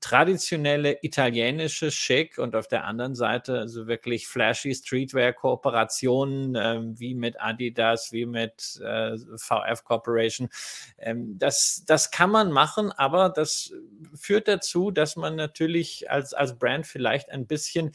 traditionelle 0.00 0.98
italienische 1.02 1.90
Schick 1.90 2.38
und 2.38 2.56
auf 2.56 2.68
der 2.68 2.84
anderen 2.84 3.14
Seite 3.14 3.58
also 3.58 3.86
wirklich 3.86 4.26
flashy 4.26 4.74
Streetwear-Kooperationen 4.74 6.54
äh, 6.54 6.80
wie 6.98 7.14
mit 7.14 7.40
Adidas, 7.40 8.12
wie 8.12 8.26
mit 8.26 8.80
äh, 8.84 9.16
VF 9.36 9.84
Corporation. 9.84 10.48
Ähm, 10.98 11.38
das, 11.38 11.84
das 11.86 12.10
kann 12.10 12.30
man 12.30 12.50
machen, 12.50 12.92
aber 12.92 13.28
das 13.28 13.72
führt 14.14 14.48
dazu, 14.48 14.90
dass 14.90 15.16
man 15.16 15.36
natürlich 15.36 16.10
als, 16.10 16.34
als 16.34 16.58
Brand 16.58 16.86
vielleicht 16.86 17.30
ein 17.30 17.46
bisschen 17.46 17.92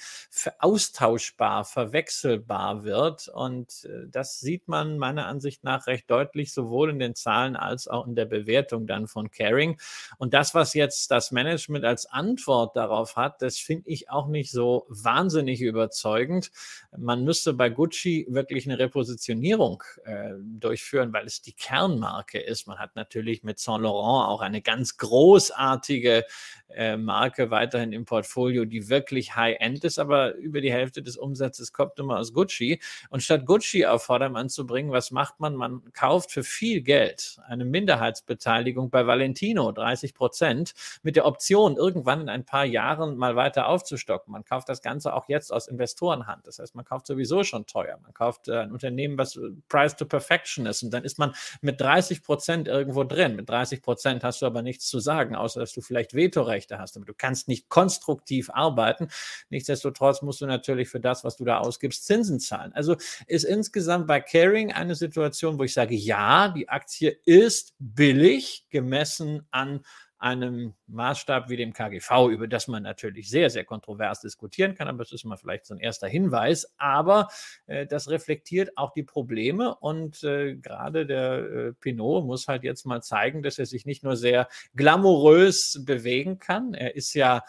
austauschbar, 0.59 1.65
verwechselbar 1.65 2.83
wird. 2.83 3.27
Und 3.27 3.85
äh, 3.85 4.07
das 4.09 4.39
sieht 4.39 4.67
man 4.67 4.97
meiner 4.97 5.27
Ansicht 5.27 5.63
nach 5.63 5.87
recht 5.87 6.09
deutlich, 6.09 6.53
sowohl 6.53 6.89
in 6.89 6.99
den 6.99 7.15
Zahlen 7.15 7.55
als 7.55 7.87
auch 7.87 8.07
in 8.07 8.15
der 8.15 8.25
Bewertung 8.25 8.87
dann 8.87 9.07
von 9.07 9.31
Caring. 9.31 9.79
Und 10.17 10.33
das, 10.33 10.53
was 10.53 10.73
jetzt 10.73 11.11
das 11.11 11.31
Management 11.31 11.85
als 11.87 12.05
Antwort 12.05 12.75
darauf 12.75 13.15
hat, 13.15 13.41
das 13.41 13.57
finde 13.57 13.89
ich 13.89 14.09
auch 14.09 14.27
nicht 14.27 14.51
so 14.51 14.85
wahnsinnig 14.89 15.61
überzeugend. 15.61 16.51
Man 16.95 17.23
müsste 17.23 17.53
bei 17.53 17.69
Gucci 17.69 18.27
wirklich 18.29 18.65
eine 18.67 18.79
Repositionierung 18.79 19.83
äh, 20.05 20.33
durchführen, 20.39 21.13
weil 21.13 21.25
es 21.25 21.41
die 21.41 21.53
Kernmarke 21.53 22.39
ist. 22.39 22.67
Man 22.67 22.77
hat 22.77 22.95
natürlich 22.95 23.43
mit 23.43 23.59
Saint 23.59 23.83
Laurent 23.83 24.29
auch 24.29 24.41
eine 24.41 24.61
ganz 24.61 24.97
großartige 24.97 26.25
äh, 26.69 26.97
Marke 26.97 27.51
weiterhin 27.51 27.93
im 27.93 28.05
Portfolio, 28.05 28.65
die 28.65 28.89
wirklich 28.89 29.35
High-End 29.35 29.83
ist, 29.83 29.99
aber 29.99 30.35
über 30.35 30.61
die 30.61 30.71
Hälfte 30.71 31.01
des 31.01 31.17
Umsatzes 31.17 31.73
kommt 31.73 31.97
immer 31.99 32.17
aus 32.17 32.33
Gucci. 32.33 32.81
Und 33.09 33.23
statt 33.23 33.45
Gucci 33.45 33.85
auf 33.85 34.03
Vordermann 34.03 34.49
zu 34.49 34.65
bringen, 34.65 34.91
was 34.91 35.11
macht 35.11 35.39
man? 35.39 35.55
Man 35.55 35.81
kauft 35.93 36.31
für 36.31 36.43
viel 36.43 36.81
Geld 36.81 37.39
eine 37.47 37.65
Minderheitsbeteiligung 37.65 38.89
bei 38.89 39.07
Valentino, 39.07 39.71
30 39.71 40.13
Prozent, 40.13 40.73
mit 41.03 41.15
der 41.15 41.25
Option, 41.25 41.77
irgendwann 41.77 42.21
in 42.21 42.29
ein 42.29 42.45
paar 42.45 42.65
Jahren 42.65 43.17
mal 43.17 43.35
weiter 43.35 43.67
aufzustocken. 43.67 44.31
Man 44.31 44.43
kauft 44.43 44.69
das 44.69 44.81
Ganze 44.81 45.13
auch 45.13 45.27
jetzt 45.29 45.51
aus 45.51 45.67
Investorenhand. 45.67 46.47
Das 46.47 46.59
heißt, 46.59 46.75
man 46.75 46.85
kauft 46.85 47.07
sowieso 47.07 47.43
schon 47.43 47.65
teuer. 47.65 47.97
Man 48.03 48.13
kauft 48.13 48.47
äh, 48.47 48.59
ein 48.59 48.71
Unternehmen, 48.71 49.17
was 49.17 49.35
äh, 49.35 49.41
Price 49.69 49.95
to 49.95 50.05
Perfection 50.05 50.65
ist. 50.65 50.83
Und 50.83 50.91
dann 50.91 51.03
ist 51.03 51.17
man 51.19 51.33
mit 51.61 51.79
30 51.81 52.23
Prozent 52.23 52.67
irgendwo 52.67 53.03
drin. 53.03 53.35
Mit 53.35 53.49
30 53.49 53.81
Prozent 53.81 54.23
hast 54.23 54.41
du 54.41 54.45
aber 54.45 54.61
nichts 54.61 54.87
zu 54.87 54.99
sagen, 54.99 55.35
außer 55.35 55.59
dass 55.59 55.73
du 55.73 55.81
vielleicht 55.81 56.13
Vetorechte 56.57 56.79
hast. 56.79 56.97
Aber 56.97 57.05
du 57.05 57.13
kannst 57.13 57.47
nicht 57.47 57.69
konstruktiv 57.69 58.49
arbeiten. 58.49 59.09
Nichtsdestotrotz 59.49 60.21
musst 60.21 60.41
du 60.41 60.45
natürlich 60.45 60.89
für 60.89 60.99
das, 60.99 61.23
was 61.23 61.37
du 61.37 61.45
da 61.45 61.59
ausgibst, 61.59 62.05
Zinsen 62.05 62.39
zahlen. 62.39 62.73
Also 62.73 62.95
ist 63.27 63.43
insgesamt 63.43 64.07
bei 64.07 64.19
Caring 64.19 64.71
eine 64.71 64.95
Situation, 64.95 65.57
wo 65.57 65.63
ich 65.63 65.73
sage, 65.73 65.95
ja, 65.95 66.49
die 66.49 66.69
Aktie 66.69 67.17
ist 67.25 67.73
billig 67.79 68.65
gemessen 68.69 69.47
an 69.51 69.81
einem 70.19 70.73
Maßstab 70.87 71.49
wie 71.49 71.57
dem 71.57 71.73
KGV, 71.73 72.29
über 72.29 72.47
das 72.47 72.67
man 72.67 72.83
natürlich 72.83 73.29
sehr, 73.29 73.49
sehr 73.49 73.65
kontrovers 73.65 74.21
diskutieren 74.21 74.75
kann, 74.75 74.87
aber 74.87 74.99
das 74.99 75.11
ist 75.11 75.25
mal 75.25 75.37
vielleicht 75.37 75.65
so 75.65 75.75
ein 75.75 75.79
erster 75.79 76.07
Hinweis. 76.07 76.73
Aber 76.77 77.27
äh, 77.67 77.85
das 77.85 78.09
reflektiert 78.09 78.77
auch 78.77 78.93
die 78.93 79.03
Probleme 79.03 79.75
und 79.75 80.23
äh, 80.23 80.55
gerade 80.55 81.05
der 81.05 81.37
äh, 81.37 81.73
Pinot 81.73 82.25
muss 82.25 82.47
halt 82.47 82.63
jetzt 82.63 82.85
mal 82.85 83.01
zeigen, 83.01 83.43
dass 83.43 83.59
er 83.59 83.65
sich 83.65 83.85
nicht 83.85 84.03
nur 84.03 84.15
sehr 84.15 84.47
glamourös 84.75 85.83
bewegen 85.85 86.39
kann. 86.39 86.73
Er 86.73 86.95
ist 86.95 87.13
ja 87.13 87.43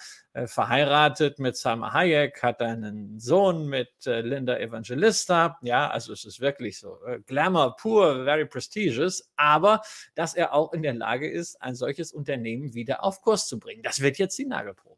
verheiratet 0.46 1.38
mit 1.38 1.56
Salma 1.56 1.92
Hayek, 1.92 2.42
hat 2.42 2.60
einen 2.62 3.18
Sohn 3.18 3.66
mit 3.66 4.06
äh, 4.06 4.20
Linda 4.20 4.58
Evangelista. 4.58 5.58
Ja, 5.62 5.90
also 5.90 6.12
es 6.12 6.24
ist 6.24 6.40
wirklich 6.40 6.78
so 6.78 6.98
äh, 7.06 7.20
Glamour 7.20 7.76
pur, 7.76 8.24
very 8.24 8.46
prestigious, 8.46 9.30
aber 9.36 9.80
dass 10.14 10.34
er 10.34 10.54
auch 10.54 10.72
in 10.72 10.82
der 10.82 10.94
Lage 10.94 11.30
ist, 11.30 11.60
ein 11.62 11.74
solches 11.74 12.12
Unternehmen 12.12 12.74
wieder 12.74 13.02
auf 13.02 13.22
Kurs 13.22 13.46
zu 13.48 13.58
bringen. 13.58 13.82
Das 13.82 14.00
wird 14.00 14.18
jetzt 14.18 14.38
die 14.38 14.46
Nagelprobe. 14.46 14.97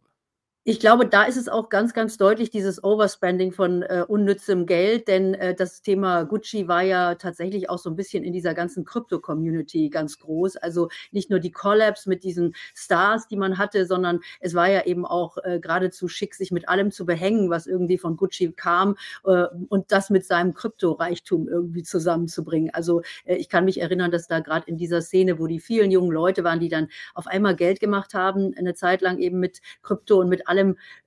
Ich 0.71 0.79
glaube, 0.79 1.05
da 1.05 1.25
ist 1.25 1.37
es 1.37 1.49
auch 1.49 1.69
ganz, 1.69 1.95
ganz 1.95 2.17
deutlich, 2.17 2.49
dieses 2.51 2.85
Overspending 2.85 3.51
von 3.51 3.83
äh, 3.83 4.05
unnützem 4.07 4.67
Geld, 4.67 5.09
denn 5.09 5.35
äh, 5.35 5.53
das 5.53 5.83
Thema 5.83 6.23
Gucci 6.23 6.69
war 6.69 6.83
ja 6.83 7.17
tatsächlich 7.17 7.69
auch 7.69 7.79
so 7.79 7.91
ein 7.91 7.97
bisschen 7.97 8.23
in 8.23 8.33
dieser 8.33 8.55
ganzen 8.55 8.85
Krypto-Community 8.85 9.89
ganz 9.89 10.21
groß. 10.21 10.59
Also 10.59 10.89
nicht 11.11 11.29
nur 11.29 11.41
die 11.41 11.51
Collabs 11.51 12.07
mit 12.07 12.23
diesen 12.23 12.55
Stars, 12.73 13.27
die 13.27 13.35
man 13.37 13.59
hatte, 13.59 13.85
sondern 13.85 14.21
es 14.39 14.55
war 14.55 14.71
ja 14.71 14.85
eben 14.85 15.05
auch 15.05 15.39
äh, 15.39 15.59
geradezu 15.59 16.07
schick, 16.07 16.37
sich 16.37 16.53
mit 16.53 16.69
allem 16.69 16.93
zu 16.93 17.05
behängen, 17.05 17.51
was 17.51 17.67
irgendwie 17.67 17.99
von 17.99 18.17
Gucci 18.17 18.53
kam 18.53 18.95
äh, 19.25 19.47
und 19.71 19.91
das 19.91 20.09
mit 20.09 20.25
seinem 20.25 20.55
Krypto-Reichtum 20.55 21.49
irgendwie 21.49 21.83
zusammenzubringen. 21.83 22.71
Also 22.73 23.03
äh, 23.25 23.35
ich 23.35 23.49
kann 23.49 23.65
mich 23.65 23.81
erinnern, 23.81 24.13
dass 24.13 24.29
da 24.29 24.39
gerade 24.39 24.69
in 24.69 24.77
dieser 24.77 25.03
Szene, 25.03 25.41
wo 25.41 25.49
die 25.49 25.59
vielen 25.59 25.91
jungen 25.91 26.13
Leute 26.13 26.45
waren, 26.45 26.61
die 26.61 26.69
dann 26.69 26.87
auf 27.13 27.27
einmal 27.27 27.57
Geld 27.57 27.81
gemacht 27.81 28.15
haben, 28.15 28.55
eine 28.57 28.75
Zeit 28.75 29.01
lang 29.03 29.19
eben 29.19 29.41
mit 29.41 29.61
Krypto 29.83 30.21
und 30.21 30.29
mit 30.29 30.47
allem, 30.47 30.60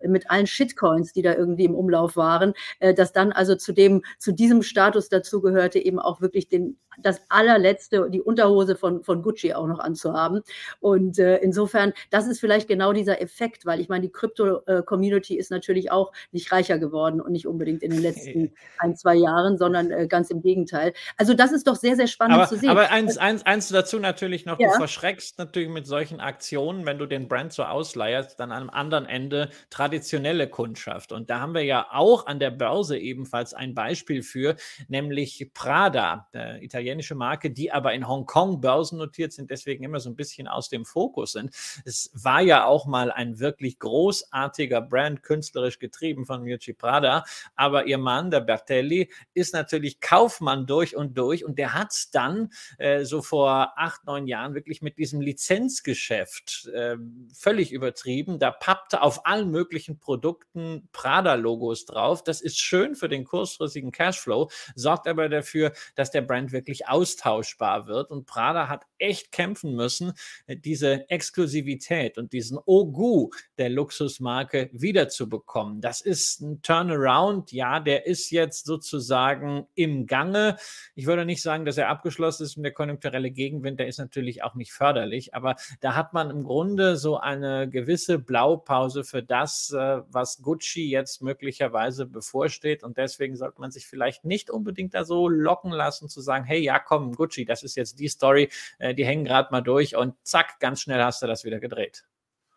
mit 0.05 0.29
allen 0.29 0.47
Shitcoins, 0.47 1.13
die 1.13 1.21
da 1.21 1.33
irgendwie 1.33 1.65
im 1.65 1.75
Umlauf 1.75 2.15
waren, 2.15 2.53
äh, 2.79 2.93
dass 2.93 3.13
dann 3.13 3.31
also 3.31 3.55
zu 3.55 3.73
dem, 3.73 4.03
zu 4.17 4.31
diesem 4.31 4.63
Status 4.63 5.09
dazugehörte, 5.09 5.79
eben 5.79 5.99
auch 5.99 6.21
wirklich 6.21 6.47
den, 6.47 6.77
das 6.99 7.21
allerletzte, 7.29 8.09
die 8.09 8.21
Unterhose 8.21 8.75
von, 8.75 9.03
von 9.03 9.21
Gucci 9.21 9.53
auch 9.53 9.67
noch 9.67 9.79
anzuhaben. 9.79 10.41
Und 10.79 11.19
äh, 11.19 11.37
insofern, 11.37 11.93
das 12.09 12.27
ist 12.27 12.39
vielleicht 12.39 12.67
genau 12.67 12.93
dieser 12.93 13.21
Effekt, 13.21 13.65
weil 13.65 13.79
ich 13.79 13.89
meine, 13.89 14.01
die 14.01 14.11
Krypto-Community 14.11 15.37
ist 15.37 15.51
natürlich 15.51 15.91
auch 15.91 16.11
nicht 16.31 16.51
reicher 16.51 16.79
geworden 16.79 17.21
und 17.21 17.31
nicht 17.31 17.47
unbedingt 17.47 17.83
in 17.83 17.91
den 17.91 18.01
letzten 18.01 18.53
ein, 18.77 18.95
zwei 18.95 19.15
Jahren, 19.15 19.57
sondern 19.57 19.91
äh, 19.91 20.07
ganz 20.07 20.29
im 20.29 20.41
Gegenteil. 20.41 20.93
Also 21.17 21.33
das 21.33 21.51
ist 21.51 21.67
doch 21.67 21.75
sehr, 21.75 21.95
sehr 21.95 22.07
spannend 22.07 22.37
aber, 22.37 22.47
zu 22.47 22.57
sehen. 22.57 22.69
Aber 22.69 22.91
eins, 22.91 23.17
eins, 23.17 23.45
eins 23.45 23.69
dazu 23.69 23.99
natürlich 23.99 24.45
noch, 24.45 24.59
ja. 24.59 24.69
du 24.69 24.75
verschreckst 24.75 25.37
natürlich 25.37 25.69
mit 25.69 25.87
solchen 25.87 26.19
Aktionen, 26.19 26.85
wenn 26.85 26.97
du 26.97 27.05
den 27.05 27.27
Brand 27.27 27.53
so 27.53 27.63
ausleierst, 27.63 28.39
dann 28.39 28.51
am 28.51 28.69
anderen 28.69 29.05
Ende 29.05 29.42
traditionelle 29.69 30.49
Kundschaft. 30.49 31.11
Und 31.11 31.29
da 31.29 31.39
haben 31.39 31.53
wir 31.53 31.63
ja 31.63 31.87
auch 31.91 32.25
an 32.27 32.39
der 32.39 32.51
Börse 32.51 32.97
ebenfalls 32.97 33.53
ein 33.53 33.73
Beispiel 33.73 34.23
für, 34.23 34.55
nämlich 34.87 35.51
Prada, 35.53 36.27
der 36.33 36.61
italienische 36.61 37.15
Marke, 37.15 37.51
die 37.51 37.71
aber 37.71 37.93
in 37.93 38.07
Hongkong 38.07 38.61
börsennotiert 38.61 39.33
sind, 39.33 39.49
deswegen 39.49 39.83
immer 39.83 39.99
so 39.99 40.09
ein 40.09 40.15
bisschen 40.15 40.47
aus 40.47 40.69
dem 40.69 40.85
Fokus 40.85 41.33
sind. 41.33 41.51
Es 41.85 42.11
war 42.13 42.41
ja 42.41 42.65
auch 42.65 42.85
mal 42.85 43.11
ein 43.11 43.39
wirklich 43.39 43.79
großartiger 43.79 44.81
Brand, 44.81 45.23
künstlerisch 45.23 45.79
getrieben 45.79 46.25
von 46.25 46.43
Miucci 46.43 46.73
Prada, 46.73 47.23
aber 47.55 47.85
ihr 47.85 47.97
Mann, 47.97 48.31
der 48.31 48.41
Bertelli, 48.41 49.09
ist 49.33 49.53
natürlich 49.53 49.99
Kaufmann 49.99 50.65
durch 50.65 50.95
und 50.95 51.17
durch 51.17 51.45
und 51.45 51.57
der 51.57 51.73
hat 51.73 51.91
es 51.91 52.11
dann 52.11 52.51
äh, 52.77 53.03
so 53.05 53.21
vor 53.21 53.73
acht, 53.75 54.05
neun 54.05 54.27
Jahren 54.27 54.53
wirklich 54.53 54.81
mit 54.81 54.97
diesem 54.97 55.21
Lizenzgeschäft 55.21 56.67
äh, 56.73 56.97
völlig 57.33 57.71
übertrieben. 57.71 58.39
Da 58.39 58.51
pappte 58.51 59.01
auf 59.01 59.22
allen 59.25 59.51
möglichen 59.51 59.99
Produkten 59.99 60.87
Prada-Logos 60.91 61.85
drauf. 61.85 62.23
Das 62.23 62.41
ist 62.41 62.59
schön 62.59 62.95
für 62.95 63.09
den 63.09 63.23
kurzfristigen 63.23 63.91
Cashflow, 63.91 64.49
sorgt 64.75 65.07
aber 65.07 65.29
dafür, 65.29 65.71
dass 65.95 66.11
der 66.11 66.21
Brand 66.21 66.51
wirklich 66.51 66.87
austauschbar 66.87 67.87
wird. 67.87 68.11
Und 68.11 68.25
Prada 68.25 68.69
hat 68.69 68.85
echt 68.97 69.31
kämpfen 69.31 69.75
müssen, 69.75 70.13
diese 70.47 71.09
Exklusivität 71.09 72.17
und 72.17 72.33
diesen 72.33 72.57
Ogu 72.65 73.29
der 73.57 73.69
Luxusmarke 73.69 74.69
wiederzubekommen. 74.71 75.81
Das 75.81 76.01
ist 76.01 76.41
ein 76.41 76.61
Turnaround. 76.61 77.51
Ja, 77.51 77.79
der 77.79 78.05
ist 78.05 78.31
jetzt 78.31 78.65
sozusagen 78.65 79.67
im 79.75 80.07
Gange. 80.07 80.57
Ich 80.95 81.05
würde 81.05 81.25
nicht 81.25 81.41
sagen, 81.41 81.65
dass 81.65 81.77
er 81.77 81.89
abgeschlossen 81.89 82.43
ist 82.43 82.57
und 82.57 82.63
der 82.63 82.71
konjunkturelle 82.71 83.31
Gegenwind, 83.31 83.79
der 83.79 83.87
ist 83.87 83.99
natürlich 83.99 84.43
auch 84.43 84.55
nicht 84.55 84.73
förderlich, 84.73 85.33
aber 85.33 85.55
da 85.81 85.95
hat 85.95 86.13
man 86.13 86.29
im 86.29 86.43
Grunde 86.43 86.97
so 86.97 87.17
eine 87.17 87.69
gewisse 87.69 88.19
Blaupause 88.19 89.03
für 89.13 89.21
das, 89.21 89.69
äh, 89.69 90.01
was 90.09 90.41
Gucci 90.41 90.89
jetzt 90.89 91.21
möglicherweise 91.21 92.07
bevorsteht 92.07 92.83
und 92.83 92.97
deswegen 92.97 93.35
sollte 93.35 93.61
man 93.61 93.69
sich 93.69 93.85
vielleicht 93.85 94.25
nicht 94.25 94.49
unbedingt 94.49 94.95
da 94.95 95.05
so 95.05 95.29
locken 95.29 95.71
lassen 95.71 96.09
zu 96.09 96.19
sagen, 96.19 96.45
hey, 96.45 96.59
ja, 96.59 96.79
komm, 96.79 97.13
Gucci, 97.13 97.45
das 97.45 97.61
ist 97.61 97.75
jetzt 97.75 97.99
die 97.99 98.07
Story, 98.07 98.49
äh, 98.79 98.95
die 98.95 99.05
hängen 99.05 99.23
gerade 99.23 99.49
mal 99.51 99.61
durch 99.61 99.95
und 99.95 100.15
zack, 100.23 100.59
ganz 100.59 100.81
schnell 100.81 101.03
hast 101.03 101.21
du 101.21 101.27
das 101.27 101.43
wieder 101.43 101.59
gedreht. 101.59 102.05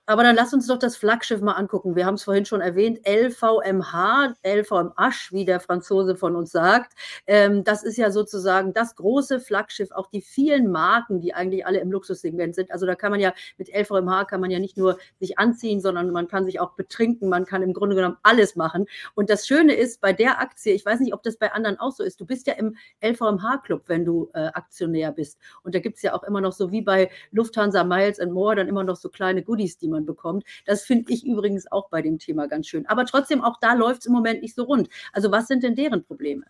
Aber 0.08 0.22
dann 0.22 0.36
lass 0.36 0.54
uns 0.54 0.68
doch 0.68 0.78
das 0.78 0.96
Flaggschiff 0.96 1.40
mal 1.40 1.54
angucken. 1.54 1.96
Wir 1.96 2.06
haben 2.06 2.14
es 2.14 2.22
vorhin 2.22 2.44
schon 2.44 2.60
erwähnt, 2.60 3.00
LVMH, 3.04 4.34
LVMH, 4.44 5.32
wie 5.32 5.44
der 5.44 5.58
Franzose 5.58 6.14
von 6.14 6.36
uns 6.36 6.52
sagt. 6.52 6.92
Ähm, 7.26 7.64
das 7.64 7.82
ist 7.82 7.96
ja 7.96 8.12
sozusagen 8.12 8.72
das 8.72 8.94
große 8.94 9.40
Flaggschiff, 9.40 9.90
auch 9.90 10.08
die 10.08 10.22
vielen 10.22 10.70
Marken, 10.70 11.20
die 11.20 11.34
eigentlich 11.34 11.66
alle 11.66 11.80
im 11.80 11.90
Luxussegment 11.90 12.54
sind. 12.54 12.70
Also 12.70 12.86
da 12.86 12.94
kann 12.94 13.10
man 13.10 13.18
ja 13.18 13.32
mit 13.58 13.68
LVMH 13.68 14.26
kann 14.26 14.40
man 14.40 14.52
ja 14.52 14.60
nicht 14.60 14.76
nur 14.76 14.96
sich 15.18 15.38
anziehen, 15.40 15.80
sondern 15.80 16.10
man 16.10 16.28
kann 16.28 16.44
sich 16.46 16.60
auch 16.60 16.74
betrinken, 16.74 17.28
man 17.28 17.44
kann 17.44 17.62
im 17.62 17.72
Grunde 17.72 17.96
genommen 17.96 18.16
alles 18.22 18.54
machen. 18.54 18.86
Und 19.14 19.28
das 19.28 19.46
Schöne 19.46 19.74
ist 19.74 20.00
bei 20.00 20.12
der 20.12 20.40
Aktie, 20.40 20.72
ich 20.72 20.86
weiß 20.86 21.00
nicht, 21.00 21.14
ob 21.14 21.24
das 21.24 21.36
bei 21.36 21.52
anderen 21.52 21.80
auch 21.80 21.90
so 21.90 22.04
ist, 22.04 22.20
du 22.20 22.26
bist 22.26 22.46
ja 22.46 22.54
im 22.54 22.76
LVMH-Club, 23.02 23.82
wenn 23.88 24.04
du 24.04 24.30
äh, 24.34 24.46
Aktionär 24.54 25.10
bist. 25.10 25.38
Und 25.64 25.74
da 25.74 25.80
gibt 25.80 25.96
es 25.96 26.02
ja 26.02 26.14
auch 26.14 26.22
immer 26.22 26.40
noch 26.40 26.52
so 26.52 26.70
wie 26.70 26.82
bei 26.82 27.10
Lufthansa 27.32 27.82
Miles 27.82 28.20
and 28.20 28.32
More 28.32 28.54
dann 28.54 28.68
immer 28.68 28.84
noch 28.84 28.96
so 28.96 29.08
kleine 29.08 29.42
Goodies, 29.42 29.78
die 29.78 29.88
man 29.88 29.95
man 29.96 30.06
bekommt. 30.06 30.44
Das 30.66 30.84
finde 30.84 31.12
ich 31.12 31.24
übrigens 31.24 31.70
auch 31.70 31.88
bei 31.88 32.02
dem 32.02 32.18
Thema 32.18 32.46
ganz 32.46 32.68
schön. 32.68 32.86
Aber 32.86 33.04
trotzdem, 33.04 33.42
auch 33.42 33.58
da 33.60 33.74
läuft 33.74 34.00
es 34.00 34.06
im 34.06 34.12
Moment 34.12 34.42
nicht 34.42 34.54
so 34.54 34.64
rund. 34.64 34.88
Also 35.12 35.32
was 35.32 35.48
sind 35.48 35.62
denn 35.62 35.74
deren 35.74 36.04
Probleme? 36.04 36.44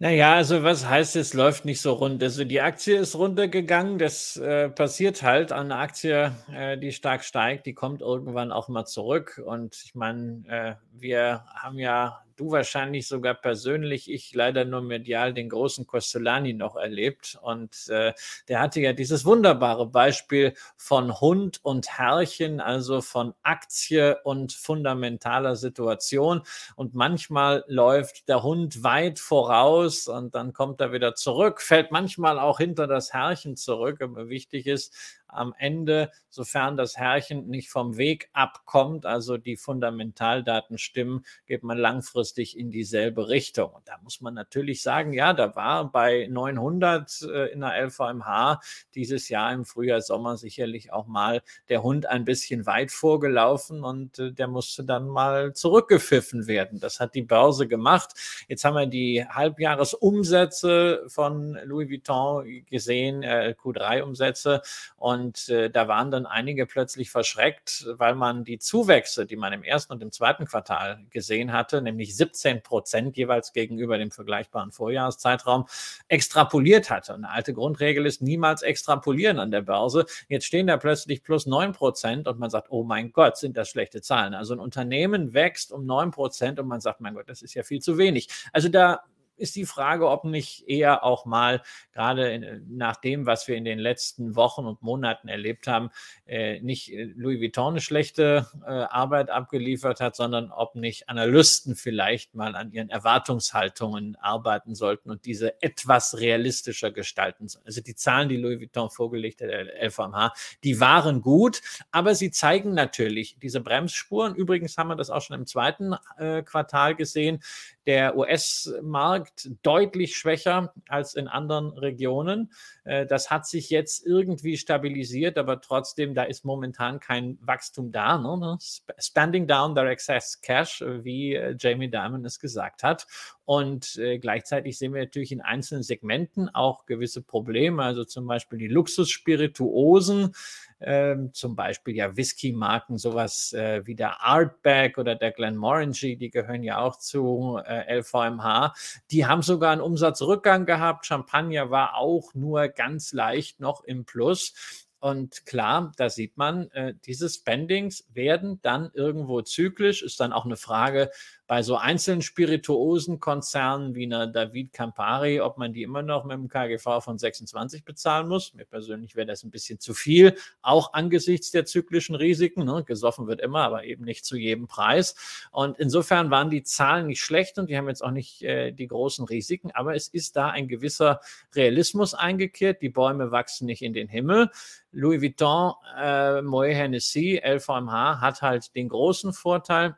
Naja, 0.00 0.34
also 0.36 0.62
was 0.62 0.88
heißt, 0.88 1.16
es 1.16 1.34
läuft 1.34 1.64
nicht 1.64 1.80
so 1.80 1.92
rund? 1.94 2.22
Also 2.22 2.44
die 2.44 2.60
Aktie 2.60 2.98
ist 2.98 3.16
runtergegangen, 3.16 3.98
das 3.98 4.36
äh, 4.36 4.68
passiert 4.68 5.24
halt. 5.24 5.50
Eine 5.50 5.74
Aktie, 5.74 6.32
äh, 6.54 6.78
die 6.78 6.92
stark 6.92 7.24
steigt, 7.24 7.66
die 7.66 7.74
kommt 7.74 8.00
irgendwann 8.00 8.52
auch 8.52 8.68
mal 8.68 8.84
zurück. 8.84 9.42
Und 9.44 9.74
ich 9.84 9.96
meine, 9.96 10.44
äh, 10.46 10.74
wir 10.92 11.44
haben 11.52 11.80
ja 11.80 12.22
du 12.38 12.50
wahrscheinlich 12.50 13.08
sogar 13.08 13.34
persönlich, 13.34 14.10
ich 14.10 14.34
leider 14.34 14.64
nur 14.64 14.80
medial 14.80 15.34
den 15.34 15.48
großen 15.48 15.86
Costolani 15.86 16.54
noch 16.54 16.76
erlebt. 16.76 17.38
Und 17.42 17.88
äh, 17.88 18.12
der 18.48 18.60
hatte 18.60 18.80
ja 18.80 18.92
dieses 18.92 19.24
wunderbare 19.24 19.86
Beispiel 19.86 20.54
von 20.76 21.20
Hund 21.20 21.60
und 21.62 21.98
Herrchen, 21.98 22.60
also 22.60 23.00
von 23.00 23.34
Aktie 23.42 24.18
und 24.22 24.52
fundamentaler 24.52 25.56
Situation. 25.56 26.42
Und 26.76 26.94
manchmal 26.94 27.64
läuft 27.66 28.28
der 28.28 28.42
Hund 28.42 28.82
weit 28.82 29.18
voraus 29.18 30.06
und 30.08 30.34
dann 30.34 30.52
kommt 30.52 30.80
er 30.80 30.92
wieder 30.92 31.14
zurück, 31.14 31.60
fällt 31.60 31.90
manchmal 31.90 32.38
auch 32.38 32.58
hinter 32.58 32.86
das 32.86 33.12
Herrchen 33.12 33.56
zurück. 33.56 34.00
Aber 34.00 34.28
wichtig 34.28 34.66
ist, 34.66 34.94
am 35.28 35.54
Ende, 35.56 36.10
sofern 36.28 36.76
das 36.76 36.96
Herrchen 36.96 37.48
nicht 37.48 37.70
vom 37.70 37.96
Weg 37.96 38.30
abkommt, 38.32 39.06
also 39.06 39.36
die 39.36 39.56
Fundamentaldaten 39.56 40.78
stimmen, 40.78 41.24
geht 41.46 41.62
man 41.62 41.78
langfristig 41.78 42.58
in 42.58 42.70
dieselbe 42.70 43.28
Richtung. 43.28 43.70
Und 43.70 43.86
da 43.88 43.98
muss 44.02 44.20
man 44.20 44.34
natürlich 44.34 44.82
sagen, 44.82 45.12
ja, 45.12 45.32
da 45.32 45.54
war 45.54 45.90
bei 45.90 46.26
900 46.30 47.22
äh, 47.22 47.52
in 47.52 47.60
der 47.60 47.86
LVMH 47.86 48.60
dieses 48.94 49.28
Jahr 49.28 49.52
im 49.52 49.64
Frühjahr, 49.64 50.00
Sommer 50.00 50.36
sicherlich 50.36 50.92
auch 50.92 51.06
mal 51.06 51.42
der 51.68 51.82
Hund 51.82 52.06
ein 52.06 52.24
bisschen 52.24 52.66
weit 52.66 52.90
vorgelaufen 52.90 53.84
und 53.84 54.18
äh, 54.18 54.32
der 54.32 54.48
musste 54.48 54.84
dann 54.84 55.08
mal 55.08 55.52
zurückgepfiffen 55.52 56.46
werden. 56.46 56.80
Das 56.80 57.00
hat 57.00 57.14
die 57.14 57.22
Börse 57.22 57.68
gemacht. 57.68 58.14
Jetzt 58.48 58.64
haben 58.64 58.74
wir 58.74 58.86
die 58.86 59.26
Halbjahresumsätze 59.26 61.04
von 61.08 61.58
Louis 61.64 61.90
Vuitton 61.90 62.64
gesehen, 62.70 63.22
äh, 63.22 63.54
Q3-Umsätze 63.58 64.62
und 64.96 65.17
und 65.18 65.48
äh, 65.48 65.68
da 65.70 65.88
waren 65.88 66.10
dann 66.10 66.26
einige 66.26 66.64
plötzlich 66.66 67.10
verschreckt, 67.10 67.86
weil 67.92 68.14
man 68.14 68.44
die 68.44 68.58
Zuwächse, 68.58 69.26
die 69.26 69.36
man 69.36 69.52
im 69.52 69.62
ersten 69.62 69.92
und 69.92 70.02
im 70.02 70.12
zweiten 70.12 70.46
Quartal 70.46 71.04
gesehen 71.10 71.52
hatte, 71.52 71.82
nämlich 71.82 72.16
17 72.16 72.62
Prozent 72.62 73.16
jeweils 73.16 73.52
gegenüber 73.52 73.98
dem 73.98 74.10
vergleichbaren 74.10 74.72
Vorjahreszeitraum, 74.72 75.66
extrapoliert 76.08 76.90
hatte. 76.90 77.14
Eine 77.14 77.30
alte 77.30 77.52
Grundregel 77.52 78.06
ist 78.06 78.22
niemals 78.22 78.62
extrapolieren 78.62 79.38
an 79.38 79.50
der 79.50 79.62
Börse. 79.62 80.06
Jetzt 80.28 80.46
stehen 80.46 80.66
da 80.66 80.76
plötzlich 80.76 81.22
plus 81.22 81.46
9 81.46 81.72
Prozent 81.72 82.28
und 82.28 82.38
man 82.38 82.50
sagt, 82.50 82.68
oh 82.70 82.84
mein 82.84 83.12
Gott, 83.12 83.36
sind 83.36 83.56
das 83.56 83.68
schlechte 83.68 84.00
Zahlen. 84.00 84.34
Also 84.34 84.54
ein 84.54 84.60
Unternehmen 84.60 85.34
wächst 85.34 85.72
um 85.72 85.84
9 85.84 86.10
Prozent 86.10 86.58
und 86.60 86.68
man 86.68 86.80
sagt, 86.80 87.00
mein 87.00 87.14
Gott, 87.14 87.28
das 87.28 87.42
ist 87.42 87.54
ja 87.54 87.62
viel 87.62 87.80
zu 87.80 87.98
wenig. 87.98 88.28
Also 88.52 88.68
da 88.68 89.02
ist 89.38 89.56
die 89.56 89.66
Frage, 89.66 90.08
ob 90.08 90.24
nicht 90.24 90.68
eher 90.68 91.04
auch 91.04 91.24
mal, 91.24 91.62
gerade 91.92 92.32
in, 92.32 92.66
nach 92.68 92.96
dem, 92.96 93.26
was 93.26 93.48
wir 93.48 93.56
in 93.56 93.64
den 93.64 93.78
letzten 93.78 94.36
Wochen 94.36 94.66
und 94.66 94.82
Monaten 94.82 95.28
erlebt 95.28 95.66
haben, 95.66 95.90
äh, 96.26 96.60
nicht 96.60 96.92
äh, 96.92 97.04
Louis 97.16 97.40
Vuitton 97.40 97.74
eine 97.74 97.80
schlechte 97.80 98.46
äh, 98.66 98.70
Arbeit 98.70 99.30
abgeliefert 99.30 100.00
hat, 100.00 100.16
sondern 100.16 100.50
ob 100.50 100.74
nicht 100.74 101.08
Analysten 101.08 101.76
vielleicht 101.76 102.34
mal 102.34 102.56
an 102.56 102.72
ihren 102.72 102.90
Erwartungshaltungen 102.90 104.16
arbeiten 104.16 104.74
sollten 104.74 105.10
und 105.10 105.24
diese 105.24 105.60
etwas 105.62 106.18
realistischer 106.18 106.90
gestalten 106.90 107.48
sollen. 107.48 107.66
Also 107.66 107.80
die 107.80 107.94
Zahlen, 107.94 108.28
die 108.28 108.36
Louis 108.36 108.60
Vuitton 108.60 108.90
vorgelegt 108.90 109.40
hat, 109.40 109.48
der 109.48 109.82
LVMH, 109.84 110.32
die 110.64 110.80
waren 110.80 111.20
gut, 111.20 111.60
aber 111.90 112.14
sie 112.14 112.30
zeigen 112.30 112.74
natürlich 112.74 113.38
diese 113.40 113.60
Bremsspuren. 113.60 114.34
Übrigens 114.34 114.76
haben 114.76 114.88
wir 114.88 114.96
das 114.96 115.10
auch 115.10 115.22
schon 115.22 115.38
im 115.38 115.46
zweiten 115.46 115.94
äh, 116.18 116.42
Quartal 116.42 116.94
gesehen. 116.94 117.42
Der 117.88 118.18
US-Markt 118.18 119.48
deutlich 119.62 120.18
schwächer 120.18 120.74
als 120.88 121.14
in 121.14 121.26
anderen 121.26 121.70
Regionen. 121.70 122.52
Äh, 122.84 123.06
das 123.06 123.30
hat 123.30 123.46
sich 123.46 123.70
jetzt 123.70 124.06
irgendwie 124.06 124.58
stabilisiert, 124.58 125.38
aber 125.38 125.62
trotzdem, 125.62 126.12
da 126.12 126.24
ist 126.24 126.44
momentan 126.44 127.00
kein 127.00 127.38
Wachstum 127.40 127.90
da. 127.90 128.18
Ne? 128.18 128.58
Spending 128.98 129.46
down 129.46 129.74
their 129.74 129.86
excess 129.86 130.38
cash, 130.42 130.84
wie 130.86 131.34
äh, 131.34 131.56
Jamie 131.58 131.90
Dimon 131.90 132.26
es 132.26 132.38
gesagt 132.38 132.82
hat. 132.82 133.06
Und 133.50 133.98
gleichzeitig 134.20 134.76
sehen 134.76 134.92
wir 134.92 135.00
natürlich 135.00 135.32
in 135.32 135.40
einzelnen 135.40 135.82
Segmenten 135.82 136.50
auch 136.50 136.84
gewisse 136.84 137.22
Probleme, 137.22 137.82
also 137.82 138.04
zum 138.04 138.26
Beispiel 138.26 138.58
die 138.58 138.68
Luxusspirituosen 138.68 140.34
ähm, 140.80 141.32
zum 141.32 141.56
Beispiel 141.56 141.96
ja 141.96 142.16
Whisky-Marken, 142.16 142.98
sowas 142.98 143.52
äh, 143.52 143.86
wie 143.86 143.94
der 143.94 144.22
Artback 144.22 144.98
oder 144.98 145.14
der 145.14 145.32
Glenmorangie, 145.32 146.16
die 146.16 146.30
gehören 146.30 146.62
ja 146.62 146.78
auch 146.78 146.98
zu 146.98 147.60
äh, 147.64 147.98
LVMH. 147.98 148.74
Die 149.10 149.26
haben 149.26 149.42
sogar 149.42 149.72
einen 149.72 149.80
Umsatzrückgang 149.80 150.66
gehabt. 150.66 151.06
Champagner 151.06 151.70
war 151.70 151.96
auch 151.96 152.34
nur 152.34 152.68
ganz 152.68 153.12
leicht 153.12 153.60
noch 153.60 153.82
im 153.82 154.04
Plus. 154.04 154.86
Und 155.00 155.46
klar, 155.46 155.92
da 155.96 156.10
sieht 156.10 156.36
man, 156.36 156.70
äh, 156.72 156.94
diese 157.04 157.28
Spendings 157.28 158.04
werden 158.12 158.60
dann 158.62 158.90
irgendwo 158.94 159.42
zyklisch, 159.42 160.02
ist 160.02 160.18
dann 160.18 160.32
auch 160.32 160.44
eine 160.44 160.56
Frage 160.56 161.10
bei 161.48 161.62
so 161.62 161.76
einzelnen 161.76 162.20
Spirituosenkonzernen 162.20 163.94
wie 163.94 164.04
einer 164.04 164.26
David 164.26 164.74
Campari, 164.74 165.40
ob 165.40 165.56
man 165.56 165.72
die 165.72 165.82
immer 165.82 166.02
noch 166.02 166.24
mit 166.24 166.34
einem 166.34 166.48
KGV 166.48 167.02
von 167.02 167.16
26 167.16 167.86
bezahlen 167.86 168.28
muss. 168.28 168.52
Mir 168.52 168.66
persönlich 168.66 169.16
wäre 169.16 169.26
das 169.26 169.44
ein 169.44 169.50
bisschen 169.50 169.80
zu 169.80 169.94
viel, 169.94 170.36
auch 170.60 170.92
angesichts 170.92 171.50
der 171.50 171.64
zyklischen 171.64 172.14
Risiken. 172.14 172.64
Ne? 172.64 172.84
Gesoffen 172.84 173.26
wird 173.26 173.40
immer, 173.40 173.62
aber 173.62 173.84
eben 173.84 174.04
nicht 174.04 174.26
zu 174.26 174.36
jedem 174.36 174.66
Preis. 174.66 175.48
Und 175.50 175.78
insofern 175.78 176.30
waren 176.30 176.50
die 176.50 176.64
Zahlen 176.64 177.06
nicht 177.06 177.22
schlecht 177.22 177.58
und 177.58 177.70
die 177.70 177.78
haben 177.78 177.88
jetzt 177.88 178.04
auch 178.04 178.10
nicht 178.10 178.42
äh, 178.42 178.70
die 178.72 178.86
großen 178.86 179.24
Risiken, 179.24 179.70
aber 179.72 179.94
es 179.94 180.08
ist 180.08 180.36
da 180.36 180.50
ein 180.50 180.68
gewisser 180.68 181.20
Realismus 181.54 182.12
eingekehrt. 182.12 182.82
Die 182.82 182.90
Bäume 182.90 183.30
wachsen 183.30 183.64
nicht 183.64 183.80
in 183.80 183.94
den 183.94 184.08
Himmel. 184.08 184.50
Louis 184.92 185.22
Vuitton, 185.22 185.72
äh, 185.98 186.42
Moet 186.42 186.74
Hennessy, 186.74 187.40
LVMH 187.42 188.20
hat 188.20 188.42
halt 188.42 188.74
den 188.74 188.90
großen 188.90 189.32
Vorteil, 189.32 189.96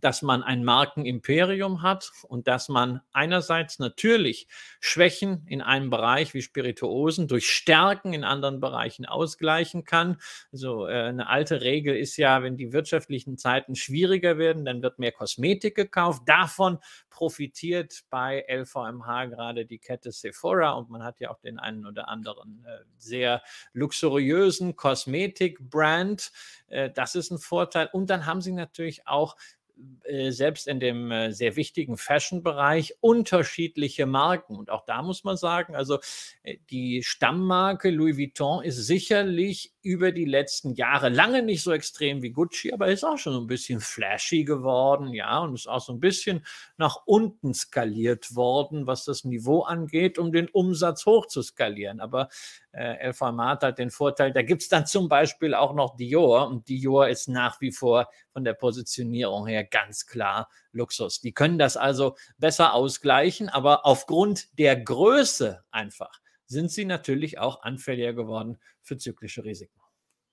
dass 0.00 0.22
man 0.22 0.42
ein 0.42 0.64
Markenimperium 0.64 1.82
hat 1.82 2.10
und 2.28 2.46
dass 2.46 2.68
man 2.68 3.00
einerseits 3.12 3.78
natürlich 3.78 4.48
Schwächen 4.80 5.44
in 5.46 5.62
einem 5.62 5.90
Bereich 5.90 6.34
wie 6.34 6.42
Spirituosen 6.42 7.28
durch 7.28 7.50
Stärken 7.50 8.12
in 8.12 8.24
anderen 8.24 8.60
Bereichen 8.60 9.06
ausgleichen 9.06 9.84
kann. 9.84 10.18
Also 10.52 10.86
äh, 10.86 10.92
eine 10.92 11.28
alte 11.28 11.60
Regel 11.60 11.96
ist 11.96 12.16
ja, 12.16 12.42
wenn 12.42 12.56
die 12.56 12.72
wirtschaftlichen 12.72 13.38
Zeiten 13.38 13.74
schwieriger 13.74 14.38
werden, 14.38 14.64
dann 14.64 14.82
wird 14.82 14.98
mehr 14.98 15.12
Kosmetik 15.12 15.74
gekauft. 15.74 16.22
Davon 16.26 16.78
profitiert 17.18 18.04
bei 18.10 18.44
LVMH 18.48 19.26
gerade 19.26 19.66
die 19.66 19.78
Kette 19.78 20.12
Sephora 20.12 20.70
und 20.72 20.88
man 20.88 21.02
hat 21.02 21.18
ja 21.18 21.30
auch 21.30 21.40
den 21.40 21.58
einen 21.58 21.84
oder 21.84 22.08
anderen 22.08 22.64
äh, 22.64 22.84
sehr 22.96 23.42
luxuriösen 23.72 24.76
Kosmetik-Brand. 24.76 26.30
Äh, 26.68 26.90
das 26.90 27.16
ist 27.16 27.32
ein 27.32 27.38
Vorteil. 27.38 27.88
Und 27.92 28.10
dann 28.10 28.26
haben 28.26 28.40
sie 28.40 28.52
natürlich 28.52 29.08
auch 29.08 29.36
äh, 30.04 30.30
selbst 30.30 30.66
in 30.66 30.80
dem 30.80 31.10
äh, 31.10 31.32
sehr 31.32 31.54
wichtigen 31.56 31.96
Fashion-Bereich 31.96 32.96
unterschiedliche 33.00 34.06
Marken. 34.06 34.56
Und 34.56 34.70
auch 34.70 34.84
da 34.86 35.02
muss 35.02 35.22
man 35.22 35.36
sagen, 35.36 35.76
also 35.76 35.98
äh, 36.42 36.56
die 36.70 37.02
Stammmarke 37.02 37.90
Louis 37.90 38.16
Vuitton 38.16 38.64
ist 38.64 38.86
sicherlich 38.86 39.74
über 39.82 40.10
die 40.12 40.24
letzten 40.24 40.74
Jahre 40.74 41.08
lange 41.08 41.42
nicht 41.42 41.62
so 41.62 41.72
extrem 41.72 42.22
wie 42.22 42.30
Gucci, 42.30 42.72
aber 42.72 42.88
ist 42.88 43.04
auch 43.04 43.18
schon 43.18 43.32
so 43.32 43.40
ein 43.40 43.46
bisschen 43.46 43.80
flashy 43.80 44.44
geworden, 44.44 45.12
ja, 45.14 45.38
und 45.38 45.54
ist 45.54 45.68
auch 45.68 45.80
so 45.80 45.92
ein 45.92 46.00
bisschen 46.00 46.44
nach 46.76 47.02
unten 47.06 47.54
skaliert 47.54 48.34
worden, 48.34 48.86
was 48.86 49.04
das 49.04 49.24
Niveau 49.24 49.62
angeht, 49.62 50.18
um 50.18 50.32
den 50.32 50.48
Umsatz 50.48 51.06
hoch 51.06 51.26
zu 51.26 51.42
skalieren. 51.42 52.00
Aber 52.00 52.28
äh, 52.72 52.98
El 52.98 53.12
Format 53.12 53.62
hat 53.62 53.78
den 53.78 53.90
Vorteil, 53.90 54.32
da 54.32 54.42
gibt 54.42 54.62
es 54.62 54.68
dann 54.68 54.86
zum 54.86 55.08
Beispiel 55.08 55.54
auch 55.54 55.74
noch 55.74 55.96
Dior 55.96 56.48
und 56.48 56.68
Dior 56.68 57.08
ist 57.08 57.28
nach 57.28 57.60
wie 57.60 57.72
vor 57.72 58.08
von 58.38 58.44
der 58.44 58.54
Positionierung 58.54 59.48
her 59.48 59.64
ganz 59.64 60.06
klar 60.06 60.48
Luxus. 60.70 61.20
Die 61.20 61.32
können 61.32 61.58
das 61.58 61.76
also 61.76 62.14
besser 62.38 62.72
ausgleichen, 62.72 63.48
aber 63.48 63.84
aufgrund 63.84 64.56
der 64.60 64.76
Größe 64.76 65.64
einfach 65.72 66.20
sind 66.46 66.70
sie 66.70 66.84
natürlich 66.84 67.40
auch 67.40 67.62
anfälliger 67.62 68.12
geworden 68.12 68.58
für 68.80 68.96
zyklische 68.96 69.42
Risiken. 69.42 69.78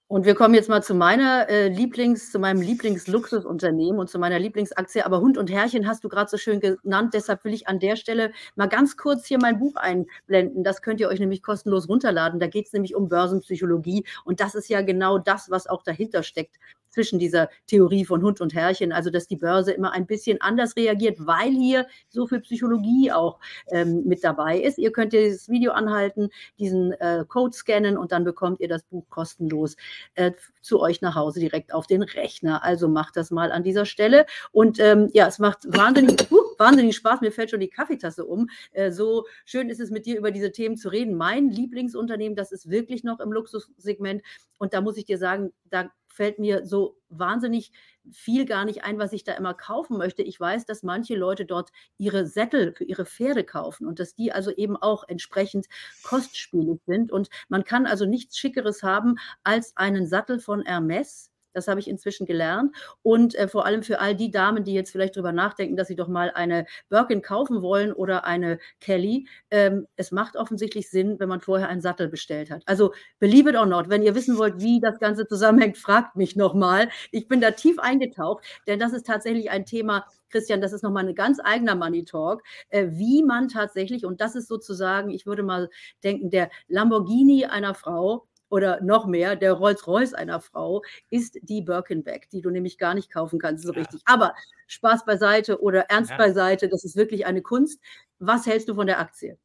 Und 0.08 0.28
wir 0.28 0.36
kommen 0.36 0.54
jetzt 0.54 0.70
mal 0.70 0.84
zu 0.84 0.94
meiner 0.94 1.50
äh, 1.50 1.68
Lieblings, 1.68 2.32
zu 2.32 2.38
meinem 2.38 2.62
Lieblingsluxusunternehmen 2.62 4.00
und 4.00 4.08
zu 4.08 4.20
meiner 4.20 4.38
Lieblingsaktie. 4.38 5.04
Aber 5.04 5.20
Hund 5.20 5.36
und 5.36 5.50
Herrchen 5.50 5.88
hast 5.88 6.04
du 6.04 6.10
gerade 6.10 6.30
so 6.30 6.38
schön 6.38 6.60
genannt. 6.60 7.16
Deshalb 7.16 7.44
will 7.44 7.56
ich 7.56 7.68
an 7.68 7.80
der 7.80 7.96
Stelle 7.96 8.32
mal 8.56 8.68
ganz 8.68 8.98
kurz 8.98 9.26
hier 9.26 9.40
mein 9.40 9.58
Buch 9.58 9.76
einblenden. 9.78 10.64
Das 10.64 10.84
könnt 10.84 11.00
ihr 11.00 11.10
euch 11.10 11.20
nämlich 11.20 11.42
kostenlos 11.42 11.90
runterladen. 11.90 12.40
Da 12.40 12.46
geht 12.46 12.68
es 12.68 12.74
nämlich 12.74 12.94
um 12.94 13.10
Börsenpsychologie. 13.10 14.06
Und 14.26 14.42
das 14.42 14.54
ist 14.54 14.70
ja 14.70 14.84
genau 14.84 15.18
das, 15.18 15.50
was 15.50 15.66
auch 15.66 15.82
dahinter 15.82 16.22
steckt 16.22 16.58
zwischen 16.96 17.20
dieser 17.20 17.50
Theorie 17.68 18.06
von 18.06 18.24
Hund 18.24 18.42
und 18.42 18.54
Herrchen, 18.56 18.92
also 18.92 19.10
dass 19.10 19.28
die 19.28 19.36
Börse 19.36 19.74
immer 19.74 19.92
ein 19.92 20.08
bisschen 20.08 20.42
anders 20.42 20.76
reagiert, 20.76 21.18
weil 21.20 21.52
hier 21.52 21.88
so 22.10 22.26
viel 22.26 22.40
Psychologie 22.40 23.12
auch 23.12 23.40
ähm, 23.70 24.04
mit 24.06 24.24
dabei 24.24 24.60
ist. 24.60 24.78
Ihr 24.78 24.92
könnt 24.92 25.12
dieses 25.14 25.50
Video 25.50 25.74
anhalten, 25.74 26.30
diesen 26.58 26.94
äh, 26.94 27.26
Code 27.28 27.56
scannen 27.56 27.98
und 27.98 28.14
dann 28.14 28.24
bekommt 28.24 28.62
ihr 28.62 28.70
das 28.70 28.84
Buch 28.84 29.04
kostenlos 29.10 29.76
äh, 30.16 30.32
zu 30.62 30.80
euch 30.80 31.02
nach 31.02 31.16
Hause 31.16 31.42
direkt 31.42 31.74
auf 31.74 31.86
den 31.86 32.02
Rechner. 32.02 32.64
Also 32.64 32.88
macht 32.88 33.18
das 33.18 33.30
mal 33.30 33.52
an 33.52 33.64
dieser 33.64 33.86
Stelle. 33.86 34.26
Und 34.52 34.80
ähm, 34.80 35.10
ja, 35.14 35.28
es 35.28 35.38
macht 35.38 35.66
wahnsinnig, 35.66 36.16
uh, 36.32 36.38
wahnsinnig 36.58 36.96
Spaß. 36.96 37.22
Mir 37.22 37.32
fällt 37.32 37.52
schon 37.52 37.60
die 37.60 37.70
Kaffeetasse 37.70 38.26
um. 38.26 38.50
Äh, 38.72 38.92
so 38.92 39.26
schön 39.44 39.70
ist 39.70 39.82
es 39.82 39.92
mit 39.92 40.06
dir 40.06 40.18
über 40.18 40.32
diese 40.32 40.52
Themen 40.52 40.78
zu 40.78 40.90
reden. 40.90 41.16
Mein 41.16 41.50
Lieblingsunternehmen, 41.50 42.36
das 42.36 42.52
ist 42.52 42.70
wirklich 42.70 43.04
noch 43.04 43.20
im 43.20 43.32
Luxussegment. 43.32 44.24
Und 44.58 44.74
da 44.74 44.82
muss 44.82 44.98
ich 44.98 45.06
dir 45.06 45.18
sagen, 45.18 45.52
da 45.70 45.92
fällt 46.16 46.40
mir 46.40 46.66
so 46.66 46.98
wahnsinnig 47.10 47.72
viel 48.12 48.46
gar 48.46 48.66
nicht 48.66 48.84
ein, 48.84 49.00
was 49.00 49.14
ich 49.14 49.24
da 49.24 49.34
immer 49.34 49.54
kaufen 49.54 49.98
möchte. 49.98 50.22
Ich 50.24 50.40
weiß, 50.40 50.66
dass 50.66 50.84
manche 50.84 51.16
Leute 51.16 51.46
dort 51.46 51.72
ihre 51.98 52.26
Sättel 52.26 52.74
für 52.74 52.84
ihre 52.86 53.06
Pferde 53.06 53.44
kaufen 53.44 53.88
und 53.88 54.00
dass 54.00 54.16
die 54.16 54.32
also 54.32 54.52
eben 54.52 54.78
auch 54.78 55.04
entsprechend 55.08 55.68
kostspielig 56.04 56.80
sind. 56.86 57.12
Und 57.12 57.30
man 57.50 57.64
kann 57.64 57.86
also 57.86 58.06
nichts 58.06 58.38
Schickeres 58.38 58.84
haben 58.84 59.16
als 59.44 59.76
einen 59.76 60.08
Sattel 60.08 60.40
von 60.40 60.62
Hermes 60.64 61.32
das 61.56 61.68
habe 61.68 61.80
ich 61.80 61.88
inzwischen 61.88 62.26
gelernt. 62.26 62.76
Und 63.02 63.36
äh, 63.36 63.48
vor 63.48 63.66
allem 63.66 63.84
für 63.84 64.00
all 64.00 64.16
die 64.16 64.32
Damen, 64.32 64.64
die 64.64 64.74
jetzt 64.74 64.92
vielleicht 64.92 65.16
darüber 65.16 65.32
nachdenken, 65.32 65.76
dass 65.76 65.88
sie 65.88 65.96
doch 65.96 66.08
mal 66.08 66.32
eine 66.32 66.66
Birkin 66.90 67.22
kaufen 67.22 67.62
wollen 67.62 67.94
oder 67.94 68.26
eine 68.26 68.60
Kelly. 68.80 69.28
Ähm, 69.52 69.88
es 69.96 70.12
macht 70.12 70.36
offensichtlich 70.36 70.90
Sinn, 70.90 71.20
wenn 71.20 71.30
man 71.30 71.42
vorher 71.42 71.70
einen 71.70 71.82
Sattel 71.82 72.08
bestellt 72.08 72.52
hat. 72.52 72.64
Also 72.66 72.94
believe 73.20 73.50
it 73.50 73.56
or 73.56 73.66
not, 73.66 73.90
wenn 73.90 74.04
ihr 74.04 74.16
wissen 74.16 74.38
wollt, 74.38 74.60
wie 74.60 74.80
das 74.80 75.00
Ganze 75.00 75.28
zusammenhängt, 75.28 75.78
fragt 75.78 76.16
mich 76.16 76.36
nochmal. 76.36 76.90
Ich 77.12 77.28
bin 77.28 77.42
da 77.42 77.52
tief 77.52 77.80
eingetaucht, 77.80 78.44
denn 78.68 78.80
das 78.80 78.94
ist 78.94 79.06
tatsächlich 79.06 79.50
ein 79.50 79.66
Thema, 79.66 80.06
Christian, 80.30 80.62
das 80.62 80.74
ist 80.74 80.84
nochmal 80.84 81.08
ein 81.08 81.16
ganz 81.16 81.40
eigener 81.42 81.76
Money 81.76 82.04
Talk, 82.04 82.44
äh, 82.70 82.88
wie 82.90 83.24
man 83.24 83.48
tatsächlich, 83.48 84.06
und 84.06 84.20
das 84.22 84.36
ist 84.36 84.48
sozusagen, 84.48 85.10
ich 85.10 85.26
würde 85.26 85.44
mal 85.44 85.70
denken, 86.04 86.30
der 86.30 86.50
Lamborghini 86.68 87.46
einer 87.46 87.74
Frau, 87.74 88.28
oder 88.50 88.82
noch 88.82 89.08
mehr, 89.08 89.36
der 89.36 89.54
Rolls-Royce 89.54 90.14
einer 90.14 90.40
Frau 90.40 90.82
ist 91.10 91.40
die 91.42 91.62
Birkenback, 91.62 92.30
die 92.30 92.42
du 92.42 92.50
nämlich 92.50 92.78
gar 92.78 92.94
nicht 92.94 93.12
kaufen 93.12 93.40
kannst, 93.40 93.66
so 93.66 93.74
ja. 93.74 93.80
richtig. 93.80 94.02
Aber 94.06 94.34
Spaß 94.68 95.06
beiseite 95.06 95.62
oder 95.62 95.82
Ernst 95.90 96.12
ja. 96.12 96.18
beiseite, 96.18 96.70
das 96.70 96.84
ist 96.84 96.96
wirklich 96.96 97.26
eine 97.26 97.42
Kunst. 97.42 97.80
Was 98.20 98.46
hältst 98.46 98.70
du 98.70 98.76
von 98.76 98.88
der 98.88 99.00
Aktie? 99.00 99.38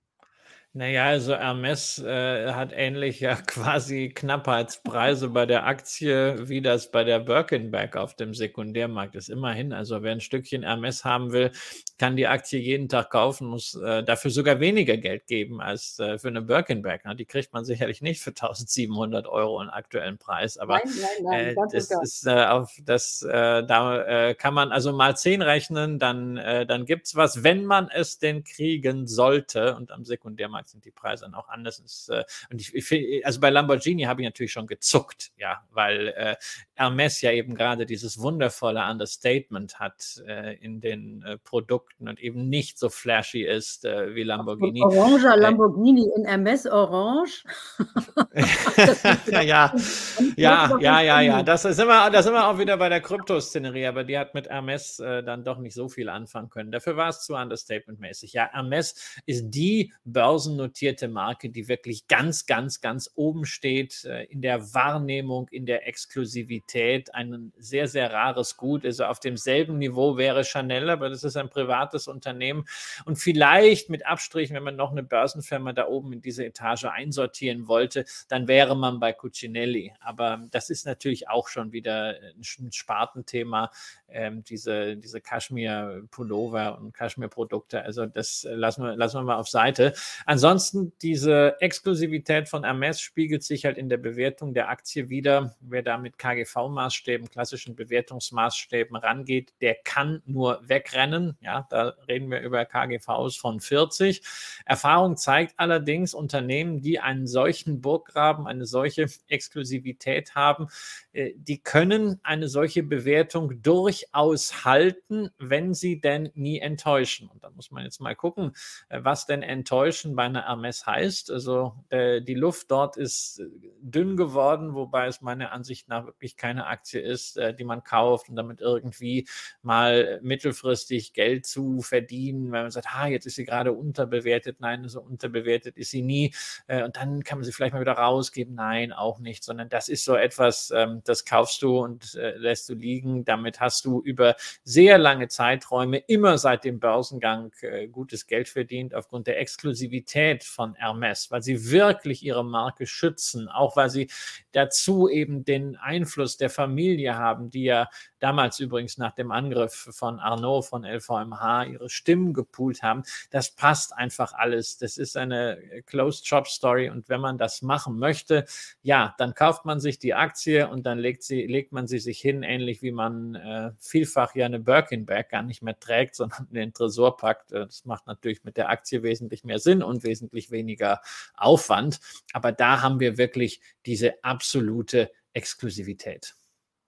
Naja, 0.73 1.07
also 1.07 1.35
Hermes 1.35 1.99
äh, 1.99 2.53
hat 2.53 2.71
ähnlich 2.73 3.19
ja 3.19 3.35
quasi 3.47 4.11
Knappheitspreise 4.11 5.29
bei 5.31 5.45
der 5.45 5.67
Aktie, 5.67 6.49
wie 6.49 6.63
das 6.63 6.93
bei 6.93 7.03
der 7.03 7.19
Birkenback 7.19 7.97
auf 7.97 8.15
dem 8.15 8.35
Sekundärmarkt 8.35 9.17
ist. 9.17 9.31
Immerhin, 9.31 9.73
also 9.73 10.01
wer 10.05 10.13
ein 10.13 10.21
Stückchen 10.21 10.63
Hermes 10.63 11.05
haben 11.05 11.33
will, 11.33 11.51
kann 11.99 12.15
die 12.15 12.29
Aktie 12.29 12.61
jeden 12.61 12.89
Tag 12.89 13.11
kaufen, 13.11 13.49
muss 13.49 13.75
äh, 13.75 14.05
dafür 14.05 14.31
sogar 14.31 14.61
weniger 14.61 14.97
Geld 14.97 15.27
geben 15.27 15.61
als 15.61 15.99
äh, 15.99 16.19
für 16.19 16.29
eine 16.29 16.41
Birkenback. 16.41 17.05
Ne? 17.05 17.17
Die 17.17 17.25
kriegt 17.25 17.53
man 17.53 17.65
sicherlich 17.65 18.01
nicht 18.01 18.23
für 18.23 18.31
1700 18.31 19.27
Euro 19.27 19.61
im 19.61 19.71
aktuellen 19.71 20.19
Preis, 20.19 20.57
aber 20.57 20.75
nein, 20.77 20.95
nein, 21.01 21.25
nein, 21.25 21.47
äh, 21.49 21.55
das 21.73 21.91
ist 21.91 22.27
äh, 22.29 22.45
auf 22.45 22.77
das, 22.85 23.23
äh, 23.23 23.65
da 23.67 24.35
kann 24.35 24.55
man 24.55 24.71
also 24.71 24.93
mal 24.93 25.17
10 25.17 25.43
rechnen, 25.43 25.99
dann, 25.99 26.37
dann 26.37 26.85
gibt 26.85 27.07
es 27.07 27.17
was, 27.17 27.43
wenn 27.43 27.65
man 27.65 27.89
es 27.93 28.19
denn 28.19 28.45
kriegen 28.45 29.09
sollte 29.09 29.75
und 29.75 29.91
am 29.91 30.05
Sekundärmarkt 30.05 30.60
Markt 30.61 30.68
sind 30.68 30.85
die 30.85 30.90
Preise 30.90 31.25
dann 31.25 31.35
auch 31.35 31.49
anders. 31.49 31.79
Ist, 31.79 32.11
äh, 32.11 32.25
und 32.51 32.61
ich, 32.61 32.75
ich 32.75 33.27
also 33.27 33.40
bei 33.40 33.51
Lamborghini 33.51 34.03
habe 34.03 34.23
ich 34.23 34.27
natürlich 34.27 34.53
schon 34.53 34.66
gezuckt, 34.66 35.33
ja, 35.37 35.62
weil 35.70 36.09
äh, 36.09 36.37
Hermes 36.75 37.20
ja 37.23 37.33
eben 37.33 37.55
gerade 37.55 37.87
dieses 37.87 38.20
wundervolle 38.20 38.85
Understatement 38.90 39.81
hat 39.81 40.23
äh, 40.27 40.57
in 40.57 40.81
den 40.81 41.23
äh, 41.23 41.38
Produkten 41.38 42.09
und 42.09 42.20
eben 42.20 42.49
nicht 42.49 42.79
so 42.79 42.90
flashy 42.90 43.42
ist 43.42 43.85
äh, 43.85 44.14
wie 44.14 44.23
Lamborghini. 44.23 44.83
Oranger 44.83 45.35
äh, 45.35 45.40
Lamborghini 45.40 46.07
in 46.16 46.27
Hermes 46.27 46.66
Orange. 46.66 47.44
ja, 49.42 49.73
ja, 50.40 50.79
ja, 50.81 51.00
ja, 51.00 51.20
ja. 51.20 51.42
Das 51.42 51.62
sind 51.62 51.87
wir, 51.87 52.11
da 52.11 52.22
sind 52.22 52.33
wir 52.33 52.48
auch 52.48 52.59
wieder 52.59 52.76
bei 52.76 52.88
der 52.88 53.00
Kryptoszenerie, 53.00 53.87
aber 53.87 54.05
die 54.05 54.18
hat 54.18 54.35
mit 54.35 54.48
Hermes 54.48 54.98
äh, 54.98 55.22
dann 55.22 55.44
doch 55.44 55.59
nicht 55.59 55.74
so 55.74 55.88
viel 55.88 56.09
anfangen 56.09 56.50
können. 56.50 56.70
Dafür 56.70 56.96
war 56.96 57.09
es 57.09 57.22
zu 57.22 57.35
Understatement-mäßig. 57.35 58.33
Ja, 58.33 58.50
Hermes 58.53 59.20
ist 59.26 59.50
die 59.50 59.92
Börsen 60.05 60.40
börsennotierte 60.40 61.09
Marke, 61.09 61.50
die 61.50 61.68
wirklich 61.68 62.07
ganz, 62.09 62.46
ganz, 62.46 62.81
ganz 62.81 63.11
oben 63.14 63.44
steht 63.44 64.05
äh, 64.05 64.24
in 64.24 64.42
der 64.42 64.74
Wahrnehmung, 64.74 65.48
in 65.50 65.66
der 65.66 65.87
Exklusivität. 65.87 67.14
Ein 67.14 67.53
sehr, 67.59 67.88
sehr 67.88 68.12
rares 68.12 68.57
Gut. 68.57 68.85
Also 68.85 69.05
auf 69.05 69.20
demselben 69.20 69.79
Niveau 69.79 70.16
wäre 70.16 70.44
Chanel, 70.44 70.90
aber 70.90 71.11
das 71.11 71.24
ist 71.24 71.37
ein 71.37 71.50
privates 71.50 72.09
Unternehmen. 72.09 72.64
Und 73.05 73.16
vielleicht 73.16 73.90
mit 73.90 74.07
Abstrichen, 74.07 74.55
wenn 74.57 74.62
man 74.62 74.76
noch 74.76 74.92
eine 74.92 75.03
Börsenfirma 75.03 75.72
da 75.72 75.88
oben 75.88 76.12
in 76.12 76.22
diese 76.22 76.44
Etage 76.44 76.85
einsortieren 76.85 77.68
wollte, 77.68 78.05
dann 78.29 78.48
wäre 78.48 78.76
man 78.76 79.00
bei 79.00 79.12
Cucinelli. 79.12 79.92
Aber 80.00 80.30
das 80.37 80.71
ist 80.71 80.87
natürlich 80.87 81.29
auch 81.29 81.49
schon 81.49 81.73
wieder 81.73 82.16
ein 82.37 82.73
Spartenthema, 82.73 83.71
ähm, 84.09 84.45
diese, 84.45 84.97
diese 84.97 85.21
Kaschmir-Pullover 85.21 86.79
und 86.79 86.93
Kaschmir-Produkte. 86.93 87.83
Also 87.83 88.07
das 88.07 88.47
lassen 88.49 88.85
wir, 88.85 88.97
lassen 88.97 89.19
wir 89.19 89.23
mal 89.23 89.37
auf 89.37 89.49
Seite. 89.49 89.95
Ansonsten 90.27 90.61
Ansonsten 90.61 90.93
diese 91.01 91.61
Exklusivität 91.61 92.49
von 92.49 92.64
Hermes 92.64 93.01
spiegelt 93.01 93.43
sich 93.43 93.64
halt 93.64 93.79
in 93.79 93.88
der 93.88 93.99
Bewertung 93.99 94.53
der 94.53 94.69
Aktie 94.69 95.09
wieder. 95.09 95.55
Wer 95.61 95.83
da 95.83 95.97
mit 95.97 96.19
KGV-Maßstäben, 96.19 97.29
klassischen 97.31 97.77
Bewertungsmaßstäben 97.77 98.97
rangeht, 98.97 99.53
der 99.61 99.77
kann 99.77 100.23
nur 100.27 100.61
wegrennen. 100.66 101.37
Ja, 101.40 101.66
da 101.71 101.95
reden 102.09 102.31
wir 102.31 102.40
über 102.40 102.64
KGVs 102.64 103.37
von 103.37 103.61
40. 103.61 104.23
Erfahrung 104.64 105.16
zeigt 105.16 105.55
allerdings, 105.57 106.14
Unternehmen, 106.14 106.81
die 106.81 107.01
einen 107.01 107.27
solchen 107.27 107.81
Burggraben, 107.81 108.47
eine 108.47 108.66
solche 108.66 109.07
Exklusivität 109.29 110.10
haben, 110.35 110.68
äh, 111.12 111.33
die 111.37 111.62
können 111.62 112.20
eine 112.23 112.49
solche 112.49 112.83
Bewertung 112.83 113.62
durchaus 113.62 114.64
halten, 114.64 115.31
wenn 115.38 115.75
sie 115.75 116.01
denn 116.01 116.31
nie 116.35 116.59
enttäuschen. 116.59 117.29
Und 117.29 117.42
da 117.44 117.51
muss 117.51 117.70
man 117.70 117.85
jetzt 117.85 118.01
mal 118.01 118.14
gucken, 118.14 118.53
äh, 118.88 119.01
was 119.03 119.27
denn 119.27 119.42
enttäuschen 119.42 120.14
bei 120.16 120.25
einer 120.25 120.46
Hermes 120.46 120.87
heißt. 120.87 121.31
Also 121.31 121.75
äh, 121.88 122.23
die 122.23 122.35
Luft 122.35 122.70
dort 122.70 122.96
ist 122.96 123.42
dünn 123.81 124.16
geworden, 124.16 124.75
wobei 124.75 125.07
es 125.07 125.20
meiner 125.20 125.53
Ansicht 125.53 125.88
nach 125.88 126.07
wirklich 126.07 126.37
keine 126.37 126.66
Aktie 126.66 127.01
ist, 127.01 127.38
die 127.59 127.64
man 127.64 127.83
kauft 127.83 128.29
und 128.29 128.37
damit 128.37 128.61
irgendwie 128.61 129.27
mal 129.62 130.20
mittelfristig 130.23 131.12
Geld 131.12 131.46
zu 131.46 131.81
verdienen, 131.81 132.53
weil 132.53 132.62
man 132.62 132.70
sagt, 132.70 132.88
ah, 132.90 133.07
jetzt 133.07 133.27
ist 133.27 133.37
sie 133.37 133.44
gerade 133.44 133.73
unterbewertet. 133.73 134.61
Nein, 134.61 134.88
so 134.88 135.01
unterbewertet 135.01 135.77
ist 135.77 135.90
sie 135.90 136.03
nie. 136.03 136.35
Und 136.68 136.96
dann 136.96 137.23
kann 137.25 137.38
man 137.38 137.44
sie 137.44 137.53
vielleicht 137.53 137.73
mal 137.75 137.81
wieder 137.81 137.92
rausgeben. 137.92 138.55
Nein, 138.55 138.92
auch 138.92 139.18
nicht, 139.18 139.44
sondern 139.44 139.68
das 139.68 139.88
ist 139.88 140.00
so 140.03 140.15
etwas, 140.15 140.73
ähm, 140.75 141.03
das 141.05 141.25
kaufst 141.25 141.63
du 141.63 141.79
und 141.79 142.15
äh, 142.15 142.37
lässt 142.37 142.69
du 142.69 142.75
liegen. 142.75 143.25
Damit 143.25 143.61
hast 143.61 143.85
du 143.85 144.01
über 144.01 144.37
sehr 144.65 144.99
lange 144.99 145.29
Zeiträume 145.29 145.99
immer 145.99 146.39
seit 146.39 146.65
dem 146.65 146.81
Börsengang 146.81 147.53
äh, 147.63 147.89
gutes 147.89 148.27
Geld 148.27 148.49
verdient 148.49 148.95
aufgrund 148.95 149.27
der 149.27 149.41
Exklusivität 149.41 150.45
von 150.45 150.75
Hermes, 150.75 151.31
weil 151.31 151.43
sie 151.43 151.71
wirklich 151.71 152.23
ihre 152.23 152.45
Marke 152.45 152.87
schützen, 152.87 153.49
auch 153.49 153.77
weil 153.77 153.91
sie 153.91 154.09
dazu 154.53 155.09
eben 155.09 155.45
den 155.45 155.77
Einfluss 155.77 156.37
der 156.37 156.51
Familie 156.51 157.17
haben, 157.17 157.51
die 157.51 157.65
ja 157.65 157.89
damals 158.19 158.61
übrigens 158.61 158.99
nach 158.99 159.15
dem 159.15 159.31
Angriff 159.31 159.89
von 159.93 160.21
Arnaud 160.21 160.67
von 160.67 160.85
LVMH 160.85 161.65
ihre 161.65 161.89
Stimmen 161.89 162.35
gepoolt 162.35 162.83
haben. 162.83 163.03
Das 163.31 163.51
passt 163.51 163.97
einfach 163.97 164.33
alles. 164.33 164.79
Das 164.79 164.99
ist 164.99 165.17
eine 165.17 165.59
Closed 165.87 166.27
Shop 166.27 166.47
Story 166.47 166.91
und 166.91 167.09
wenn 167.09 167.21
man 167.21 167.39
das 167.39 167.63
machen 167.63 167.99
möchte, 167.99 168.45
ja, 168.83 169.15
dann 169.19 169.35
kauft 169.35 169.65
man 169.65 169.81
sich 169.81 169.89
die 169.98 170.14
Aktie 170.14 170.68
und 170.68 170.85
dann 170.85 170.98
legt, 170.98 171.22
sie, 171.22 171.46
legt 171.46 171.72
man 171.72 171.87
sie 171.87 171.98
sich 171.98 172.20
hin, 172.20 172.42
ähnlich 172.42 172.83
wie 172.83 172.92
man 172.92 173.35
äh, 173.35 173.72
vielfach 173.79 174.35
ja 174.35 174.46
eine 174.46 174.61
Birkin-Bag 174.61 175.29
gar 175.31 175.42
nicht 175.42 175.62
mehr 175.62 175.79
trägt, 175.79 176.14
sondern 176.16 176.46
in 176.48 176.55
den 176.55 176.72
Tresor 176.72 177.16
packt. 177.16 177.53
Äh, 177.53 177.66
das 177.66 177.85
macht 177.85 178.07
natürlich 178.07 178.44
mit 178.44 178.57
der 178.57 178.68
Aktie 178.68 179.03
wesentlich 179.03 179.44
mehr 179.44 179.59
Sinn 179.59 179.83
und 179.83 180.05
wesentlich 180.05 180.50
weniger 180.50 181.00
Aufwand. 181.35 182.00
Aber 182.33 182.53
da 182.53 182.83
haben 182.83 183.00
wir 183.00 183.18
wirklich 183.18 183.61
diese 183.87 184.22
absolute 184.22 185.11
Exklusivität. 185.33 186.35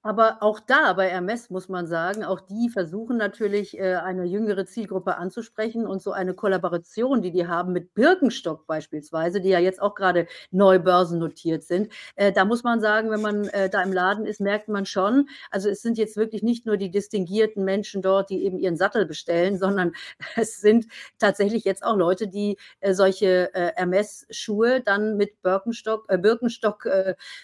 Aber 0.05 0.39
auch 0.41 0.59
da 0.59 0.95
bei 0.95 1.09
Hermes 1.09 1.49
muss 1.49 1.69
man 1.69 1.87
sagen, 1.87 2.25
auch 2.25 2.41
die 2.41 2.69
versuchen 2.71 3.17
natürlich, 3.17 3.79
äh, 3.79 3.95
eine 3.95 4.25
jüngere 4.25 4.67
Zielgruppe 4.67 5.17
anzusprechen 5.17 5.87
und 5.87 6.03
so 6.03 6.11
eine 6.11 6.35
Kollaboration, 6.35 7.23
die 7.23 7.31
die 7.31 7.47
haben 7.47 7.73
mit 7.73 7.95
Birkenstock 7.95 8.67
beispielsweise, 8.67 9.41
die 9.41 9.51
ja 9.51 9.61
jetzt 9.61 9.81
auch 9.81 9.95
gerade 9.95 10.27
neu 10.51 10.81
börsennotiert 10.81 11.63
sind. 11.63 11.93
Äh, 12.17 12.33
da 12.33 12.45
muss 12.45 12.65
man 12.65 12.81
sagen, 12.81 13.11
wenn 13.13 13.21
man 13.21 13.45
äh, 13.49 13.71
da 13.71 13.81
im 13.81 13.93
Laden 13.93 14.27
ist, 14.27 14.41
merkt 14.41 14.69
man 14.69 14.87
schon, 14.87 15.29
also 15.53 15.69
es 15.69 15.83
sind 15.83 15.99
jetzt 15.99 16.17
wirklich 16.17 16.43
nicht 16.43 16.67
nur 16.67 16.77
die 16.77 16.91
distinguierten 16.91 17.65
Menschen 17.65 18.03
dort, 18.03 18.29
die 18.31 18.45
eben 18.45 18.59
ihren 18.59 18.77
Sattel 18.77 19.07
bestellen, 19.07 19.57
sondern 19.63 19.93
es 20.37 20.61
sind 20.61 20.87
tatsächlich 21.21 21.65
jetzt 21.65 21.85
auch 21.85 21.97
Leute, 21.97 22.27
die 22.27 22.57
solche 22.91 23.51
Hermes-Schuhe 23.53 24.81
dann 24.81 25.17
mit 25.17 25.41
Birkenstock, 25.43 26.07
Birkenstock 26.09 26.89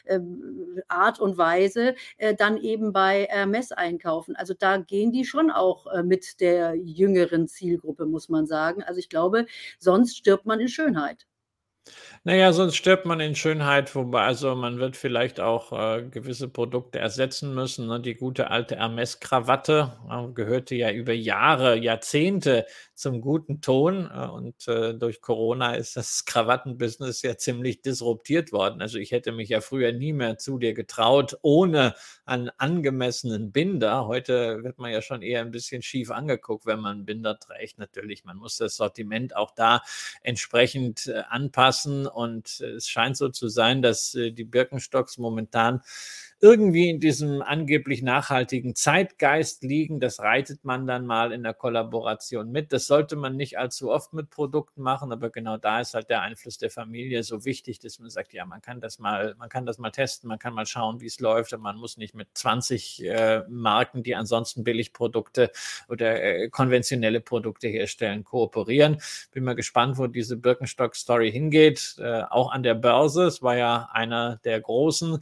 ähm, 0.06 0.82
Art 0.88 1.20
und 1.20 1.38
Weise 1.38 1.94
dann 2.38 2.47
dann 2.48 2.56
eben 2.56 2.92
bei 2.92 3.26
Hermes 3.28 3.72
einkaufen. 3.72 4.34
Also 4.36 4.54
da 4.54 4.78
gehen 4.78 5.12
die 5.12 5.24
schon 5.24 5.50
auch 5.50 5.86
äh, 5.86 6.02
mit 6.02 6.40
der 6.40 6.74
jüngeren 6.74 7.46
Zielgruppe, 7.48 8.06
muss 8.06 8.28
man 8.28 8.46
sagen. 8.46 8.82
Also 8.82 8.98
ich 9.00 9.08
glaube, 9.08 9.46
sonst 9.78 10.16
stirbt 10.16 10.46
man 10.46 10.60
in 10.60 10.68
Schönheit. 10.68 11.26
Naja, 12.24 12.52
sonst 12.52 12.76
stirbt 12.76 13.06
man 13.06 13.20
in 13.20 13.34
Schönheit, 13.34 13.94
wobei 13.94 14.22
also 14.22 14.54
man 14.54 14.78
wird 14.78 14.96
vielleicht 14.96 15.40
auch 15.40 15.72
äh, 15.72 16.02
gewisse 16.02 16.48
Produkte 16.48 16.98
ersetzen 16.98 17.54
müssen. 17.54 17.86
Ne? 17.86 18.00
Die 18.00 18.14
gute 18.14 18.50
alte 18.50 18.76
Hermes-Krawatte 18.76 19.96
äh, 20.10 20.32
gehörte 20.32 20.74
ja 20.74 20.90
über 20.90 21.12
Jahre, 21.12 21.76
Jahrzehnte 21.76 22.66
zum 22.94 23.20
guten 23.20 23.60
Ton 23.60 24.10
äh, 24.12 24.26
und 24.26 24.66
äh, 24.68 24.94
durch 24.94 25.20
Corona 25.20 25.74
ist 25.74 25.96
das 25.96 26.24
Krawattenbusiness 26.26 27.22
ja 27.22 27.36
ziemlich 27.36 27.82
disruptiert 27.82 28.52
worden. 28.52 28.82
Also 28.82 28.98
ich 28.98 29.12
hätte 29.12 29.32
mich 29.32 29.48
ja 29.48 29.60
früher 29.60 29.92
nie 29.92 30.12
mehr 30.12 30.38
zu 30.38 30.58
dir 30.58 30.74
getraut, 30.74 31.38
ohne 31.42 31.94
einen 32.24 32.50
angemessenen 32.58 33.52
Binder. 33.52 34.06
Heute 34.06 34.62
wird 34.64 34.78
man 34.78 34.90
ja 34.90 35.00
schon 35.02 35.22
eher 35.22 35.40
ein 35.40 35.50
bisschen 35.52 35.82
schief 35.82 36.10
angeguckt, 36.10 36.66
wenn 36.66 36.80
man 36.80 36.96
einen 36.98 37.06
Binder 37.06 37.38
trägt. 37.38 37.78
Natürlich, 37.78 38.24
man 38.24 38.36
muss 38.36 38.56
das 38.56 38.76
Sortiment 38.76 39.36
auch 39.36 39.52
da 39.54 39.82
entsprechend 40.22 41.06
äh, 41.06 41.22
anpassen 41.28 42.06
und 42.18 42.60
äh, 42.60 42.72
es 42.72 42.88
scheint 42.88 43.16
so 43.16 43.28
zu 43.28 43.48
sein, 43.48 43.80
dass 43.80 44.14
äh, 44.16 44.32
die 44.32 44.44
Birkenstocks 44.44 45.18
momentan 45.18 45.82
irgendwie 46.40 46.88
in 46.88 47.00
diesem 47.00 47.42
angeblich 47.42 48.00
nachhaltigen 48.02 48.76
Zeitgeist 48.76 49.64
liegen. 49.64 49.98
Das 49.98 50.20
reitet 50.20 50.64
man 50.64 50.86
dann 50.86 51.04
mal 51.04 51.32
in 51.32 51.42
der 51.42 51.52
Kollaboration 51.52 52.52
mit. 52.52 52.72
Das 52.72 52.86
sollte 52.86 53.16
man 53.16 53.36
nicht 53.36 53.58
allzu 53.58 53.90
oft 53.90 54.12
mit 54.12 54.30
Produkten 54.30 54.82
machen, 54.82 55.10
aber 55.10 55.30
genau 55.30 55.56
da 55.56 55.80
ist 55.80 55.94
halt 55.94 56.10
der 56.10 56.22
Einfluss 56.22 56.56
der 56.58 56.70
Familie 56.70 57.24
so 57.24 57.44
wichtig, 57.44 57.80
dass 57.80 57.98
man 57.98 58.08
sagt, 58.10 58.32
ja, 58.32 58.46
man 58.46 58.60
kann 58.60 58.80
das 58.80 59.00
mal, 59.00 59.34
man 59.36 59.48
kann 59.48 59.66
das 59.66 59.78
mal 59.78 59.90
testen, 59.90 60.28
man 60.28 60.38
kann 60.38 60.54
mal 60.54 60.66
schauen, 60.66 61.00
wie 61.00 61.06
es 61.06 61.18
läuft 61.18 61.52
und 61.54 61.60
man 61.60 61.76
muss 61.76 61.96
nicht 61.96 62.14
mit 62.14 62.28
20 62.34 63.04
äh, 63.04 63.42
Marken, 63.48 64.04
die 64.04 64.14
ansonsten 64.14 64.62
Billigprodukte 64.62 65.50
oder 65.88 66.22
äh, 66.22 66.48
konventionelle 66.50 67.20
Produkte 67.20 67.66
herstellen, 67.66 68.22
kooperieren. 68.22 69.00
Bin 69.32 69.42
mal 69.42 69.56
gespannt, 69.56 69.98
wo 69.98 70.06
diese 70.06 70.36
Birkenstock-Story 70.36 71.32
hingeht. 71.32 71.96
Äh, 71.98 72.22
auch 72.30 72.52
an 72.52 72.62
der 72.62 72.74
Börse. 72.74 73.24
Es 73.24 73.42
war 73.42 73.56
ja 73.56 73.88
einer 73.92 74.36
der 74.44 74.60
großen 74.60 75.18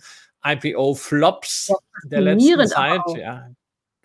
IPO-Flops 0.47 1.73
der 2.05 2.21
letzten 2.21 2.67
Zeit. 2.69 3.01
Ja, 3.17 3.49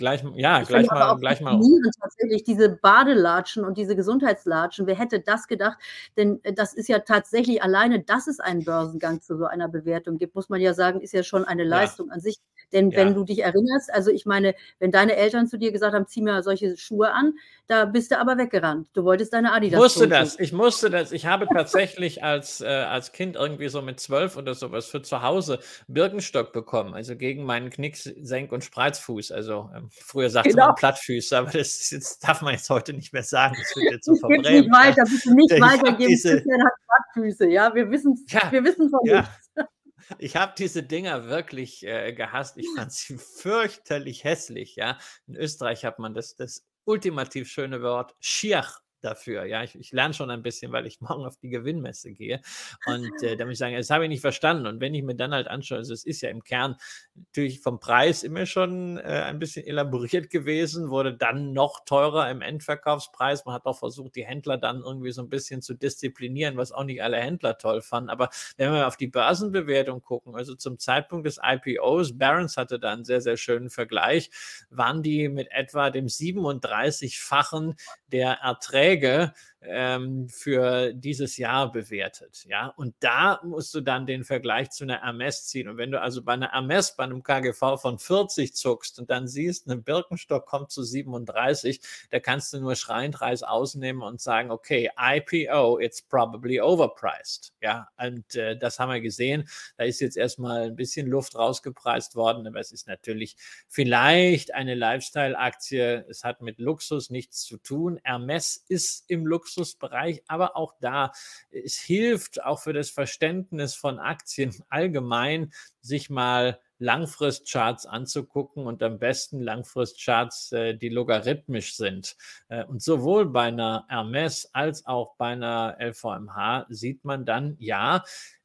gleich, 0.01 0.23
ja, 0.35 0.63
gleich 0.63 0.87
mal, 0.87 1.15
gleich 1.17 1.41
mal. 1.41 1.61
Tatsächlich 2.01 2.43
diese 2.43 2.69
Badelatschen 2.69 3.63
und 3.63 3.77
diese 3.77 3.95
Gesundheitslatschen. 3.95 4.87
Wer 4.87 4.95
hätte 4.95 5.19
das 5.19 5.47
gedacht? 5.47 5.77
Denn 6.17 6.39
äh, 6.43 6.53
das 6.53 6.73
ist 6.73 6.89
ja 6.89 6.99
tatsächlich 6.99 7.63
alleine, 7.63 8.03
dass 8.03 8.27
es 8.27 8.39
einen 8.39 8.65
Börsengang 8.65 9.21
zu 9.21 9.37
so 9.37 9.45
einer 9.45 9.67
Bewertung 9.67 10.17
gibt, 10.17 10.35
muss 10.35 10.49
man 10.49 10.59
ja 10.59 10.73
sagen, 10.73 11.01
ist 11.01 11.13
ja 11.13 11.23
schon 11.23 11.45
eine 11.45 11.63
Leistung 11.63 12.07
ja. 12.07 12.15
an 12.15 12.19
sich. 12.19 12.39
Denn 12.73 12.91
ja. 12.91 12.97
wenn 12.97 13.13
du 13.13 13.23
dich 13.23 13.39
erinnerst, 13.39 13.93
also 13.93 14.11
ich 14.11 14.25
meine, 14.25 14.55
wenn 14.79 14.91
deine 14.91 15.15
Eltern 15.15 15.47
zu 15.47 15.57
dir 15.57 15.71
gesagt 15.71 15.93
haben, 15.93 16.07
zieh 16.07 16.21
mir 16.21 16.41
solche 16.41 16.77
Schuhe 16.77 17.11
an, 17.11 17.33
da 17.67 17.85
bist 17.85 18.11
du 18.11 18.19
aber 18.19 18.37
weggerannt. 18.37 18.89
Du 18.93 19.03
wolltest 19.03 19.33
deine 19.33 19.51
Adidas. 19.51 19.77
Ich 19.77 19.81
musste 19.81 20.07
das, 20.07 20.39
ich 20.39 20.53
musste 20.53 20.89
das. 20.89 21.11
Ich 21.11 21.25
habe 21.25 21.47
tatsächlich 21.47 22.23
als, 22.23 22.61
äh, 22.61 22.65
als 22.65 23.11
Kind 23.11 23.35
irgendwie 23.35 23.69
so 23.69 23.81
mit 23.81 23.99
zwölf 23.99 24.37
oder 24.37 24.53
sowas 24.55 24.87
für 24.87 25.01
zu 25.01 25.21
Hause 25.21 25.59
Birkenstock 25.87 26.53
bekommen, 26.53 26.93
also 26.93 27.15
gegen 27.15 27.43
meinen 27.43 27.69
Knicks, 27.69 28.03
Senk- 28.03 28.51
und 28.51 28.63
Spreizfuß. 28.63 29.31
Also 29.31 29.69
ähm, 29.75 29.89
früher 29.91 30.29
sagte 30.29 30.51
genau. 30.51 30.67
man 30.67 30.75
Plattfüße, 30.75 31.37
aber 31.37 31.51
das 31.51 31.89
jetzt, 31.91 32.23
darf 32.23 32.41
man 32.41 32.53
jetzt 32.53 32.69
heute 32.69 32.93
nicht 32.93 33.13
mehr 33.13 33.23
sagen. 33.23 33.55
Das 33.57 33.75
wird 33.75 33.91
jetzt 33.93 34.05
so 34.05 34.15
verbrämt. 34.15 34.43
Nicht 34.43 34.71
weiter, 34.71 35.03
bitte 35.03 35.33
nicht 35.33 35.61
weitergeben. 35.61 36.09
Diese... 36.09 36.43
Plattfüße, 36.43 37.47
ja, 37.49 37.73
wir 37.73 37.89
wissen, 37.89 38.23
ja, 38.27 38.51
wir 38.51 38.63
wissen 38.63 38.89
von 38.89 38.99
ja. 39.03 39.21
nichts. 39.21 39.51
Ich 40.17 40.35
habe 40.35 40.53
diese 40.57 40.83
Dinger 40.83 41.29
wirklich 41.29 41.85
äh, 41.85 42.11
gehasst. 42.11 42.57
Ich 42.57 42.67
fand 42.75 42.91
sie 42.91 43.17
fürchterlich 43.17 44.25
hässlich. 44.25 44.75
Ja, 44.75 44.97
in 45.27 45.35
Österreich 45.35 45.85
hat 45.85 45.99
man 45.99 46.13
das, 46.13 46.35
das 46.35 46.65
ultimativ 46.83 47.47
schöne 47.47 47.81
Wort 47.81 48.13
Schiach 48.19 48.81
dafür. 49.01 49.45
Ja, 49.45 49.63
ich, 49.63 49.75
ich 49.75 49.91
lerne 49.91 50.13
schon 50.13 50.29
ein 50.29 50.41
bisschen, 50.41 50.71
weil 50.71 50.85
ich 50.87 51.01
morgen 51.01 51.25
auf 51.25 51.37
die 51.37 51.49
Gewinnmesse 51.49 52.11
gehe. 52.11 52.41
Und 52.85 53.23
äh, 53.23 53.35
da 53.35 53.45
muss 53.45 53.53
ich 53.53 53.59
sagen, 53.59 53.75
das 53.75 53.89
habe 53.89 54.05
ich 54.05 54.09
nicht 54.09 54.21
verstanden. 54.21 54.67
Und 54.67 54.79
wenn 54.79 54.93
ich 54.93 55.03
mir 55.03 55.15
dann 55.15 55.33
halt 55.33 55.47
anschaue, 55.47 55.79
also 55.79 55.93
es 55.93 56.05
ist 56.05 56.21
ja 56.21 56.29
im 56.29 56.43
Kern 56.43 56.75
natürlich 57.15 57.59
vom 57.61 57.79
Preis 57.79 58.23
immer 58.23 58.45
schon 58.45 58.97
äh, 58.97 59.23
ein 59.25 59.39
bisschen 59.39 59.65
elaboriert 59.65 60.29
gewesen, 60.29 60.89
wurde 60.89 61.13
dann 61.13 61.53
noch 61.53 61.85
teurer 61.85 62.29
im 62.29 62.41
Endverkaufspreis. 62.41 63.45
Man 63.45 63.55
hat 63.55 63.65
auch 63.65 63.79
versucht, 63.79 64.15
die 64.15 64.25
Händler 64.25 64.57
dann 64.57 64.81
irgendwie 64.81 65.11
so 65.11 65.21
ein 65.21 65.29
bisschen 65.29 65.61
zu 65.61 65.73
disziplinieren, 65.73 66.57
was 66.57 66.71
auch 66.71 66.83
nicht 66.83 67.03
alle 67.03 67.17
Händler 67.17 67.57
toll 67.57 67.81
fanden. 67.81 68.09
Aber 68.09 68.29
wenn 68.57 68.71
wir 68.71 68.87
auf 68.87 68.97
die 68.97 69.07
Börsenbewertung 69.07 70.01
gucken, 70.01 70.35
also 70.35 70.55
zum 70.55 70.79
Zeitpunkt 70.79 71.25
des 71.25 71.39
IPOs, 71.43 72.17
Barron's 72.17 72.57
hatte 72.57 72.79
da 72.79 72.93
einen 72.93 73.05
sehr, 73.05 73.21
sehr 73.21 73.37
schönen 73.37 73.69
Vergleich, 73.69 74.29
waren 74.69 75.03
die 75.03 75.29
mit 75.29 75.51
etwa 75.51 75.89
dem 75.89 76.07
37-fachen 76.07 77.75
der 78.11 78.33
Erträge 78.41 78.90
Erträge 78.91 79.33
ähm, 79.63 80.27
für 80.27 80.91
dieses 80.93 81.37
Jahr 81.37 81.71
bewertet. 81.71 82.45
Ja, 82.47 82.73
und 82.77 82.95
da 82.99 83.39
musst 83.43 83.73
du 83.75 83.81
dann 83.81 84.05
den 84.05 84.23
Vergleich 84.23 84.71
zu 84.71 84.83
einer 84.83 85.01
Hermes 85.01 85.45
ziehen. 85.45 85.67
Und 85.67 85.77
wenn 85.77 85.91
du 85.91 86.01
also 86.01 86.23
bei 86.23 86.33
einer 86.33 86.51
Hermes 86.51 86.95
bei 86.95 87.03
einem 87.03 87.21
KGV 87.21 87.79
von 87.79 87.99
40 87.99 88.55
zuckst 88.55 88.99
und 88.99 89.09
dann 89.09 89.27
siehst, 89.27 89.69
eine 89.69 89.79
Birkenstock 89.79 90.47
kommt 90.47 90.71
zu 90.71 90.83
37, 90.83 91.79
da 92.09 92.19
kannst 92.19 92.53
du 92.53 92.59
nur 92.59 92.75
schreiend 92.75 93.21
Reis 93.21 93.43
ausnehmen 93.43 94.01
und 94.01 94.19
sagen, 94.19 94.49
okay, 94.49 94.89
IPO, 94.97 95.79
it's 95.79 96.01
probably 96.01 96.59
overpriced. 96.59 97.53
Ja, 97.61 97.87
und 97.97 98.35
äh, 98.35 98.57
das 98.57 98.79
haben 98.79 98.91
wir 98.91 99.01
gesehen. 99.01 99.47
Da 99.77 99.83
ist 99.83 100.01
jetzt 100.01 100.17
erstmal 100.17 100.63
ein 100.63 100.75
bisschen 100.75 101.07
Luft 101.07 101.35
rausgepreist 101.35 102.15
worden, 102.15 102.47
aber 102.47 102.59
es 102.59 102.71
ist 102.71 102.87
natürlich 102.87 103.35
vielleicht 103.67 104.53
eine 104.55 104.73
Lifestyle-Aktie. 104.73 106.05
Es 106.09 106.23
hat 106.23 106.41
mit 106.41 106.57
Luxus 106.57 107.11
nichts 107.11 107.43
zu 107.43 107.57
tun. 107.57 107.99
Hermes 108.03 108.63
ist 108.67 109.05
im 109.07 109.27
Luxus 109.27 109.50
Luxusbereich, 109.55 110.23
aber 110.27 110.55
auch 110.55 110.75
da, 110.79 111.11
es 111.51 111.77
hilft 111.77 112.43
auch 112.43 112.59
für 112.59 112.73
das 112.73 112.89
Verständnis 112.89 113.75
von 113.75 113.99
Aktien 113.99 114.55
allgemein, 114.69 115.53
sich 115.81 116.09
mal 116.09 116.59
Langfristcharts 116.81 117.85
anzugucken 117.85 118.65
und 118.65 118.81
am 118.81 118.97
besten 118.97 119.39
Langfristcharts, 119.39 120.51
äh, 120.51 120.75
die 120.75 120.89
logarithmisch 120.89 121.75
sind. 121.75 122.15
Äh, 122.49 122.65
und 122.65 122.81
sowohl 122.81 123.27
bei 123.27 123.43
einer 123.43 123.85
Hermes 123.87 124.49
als 124.53 124.85
auch 124.85 125.15
bei 125.17 125.27
einer 125.27 125.77
LVMH 125.79 126.65
sieht 126.69 127.05
man 127.05 127.25
dann, 127.25 127.55
ja, 127.59 128.03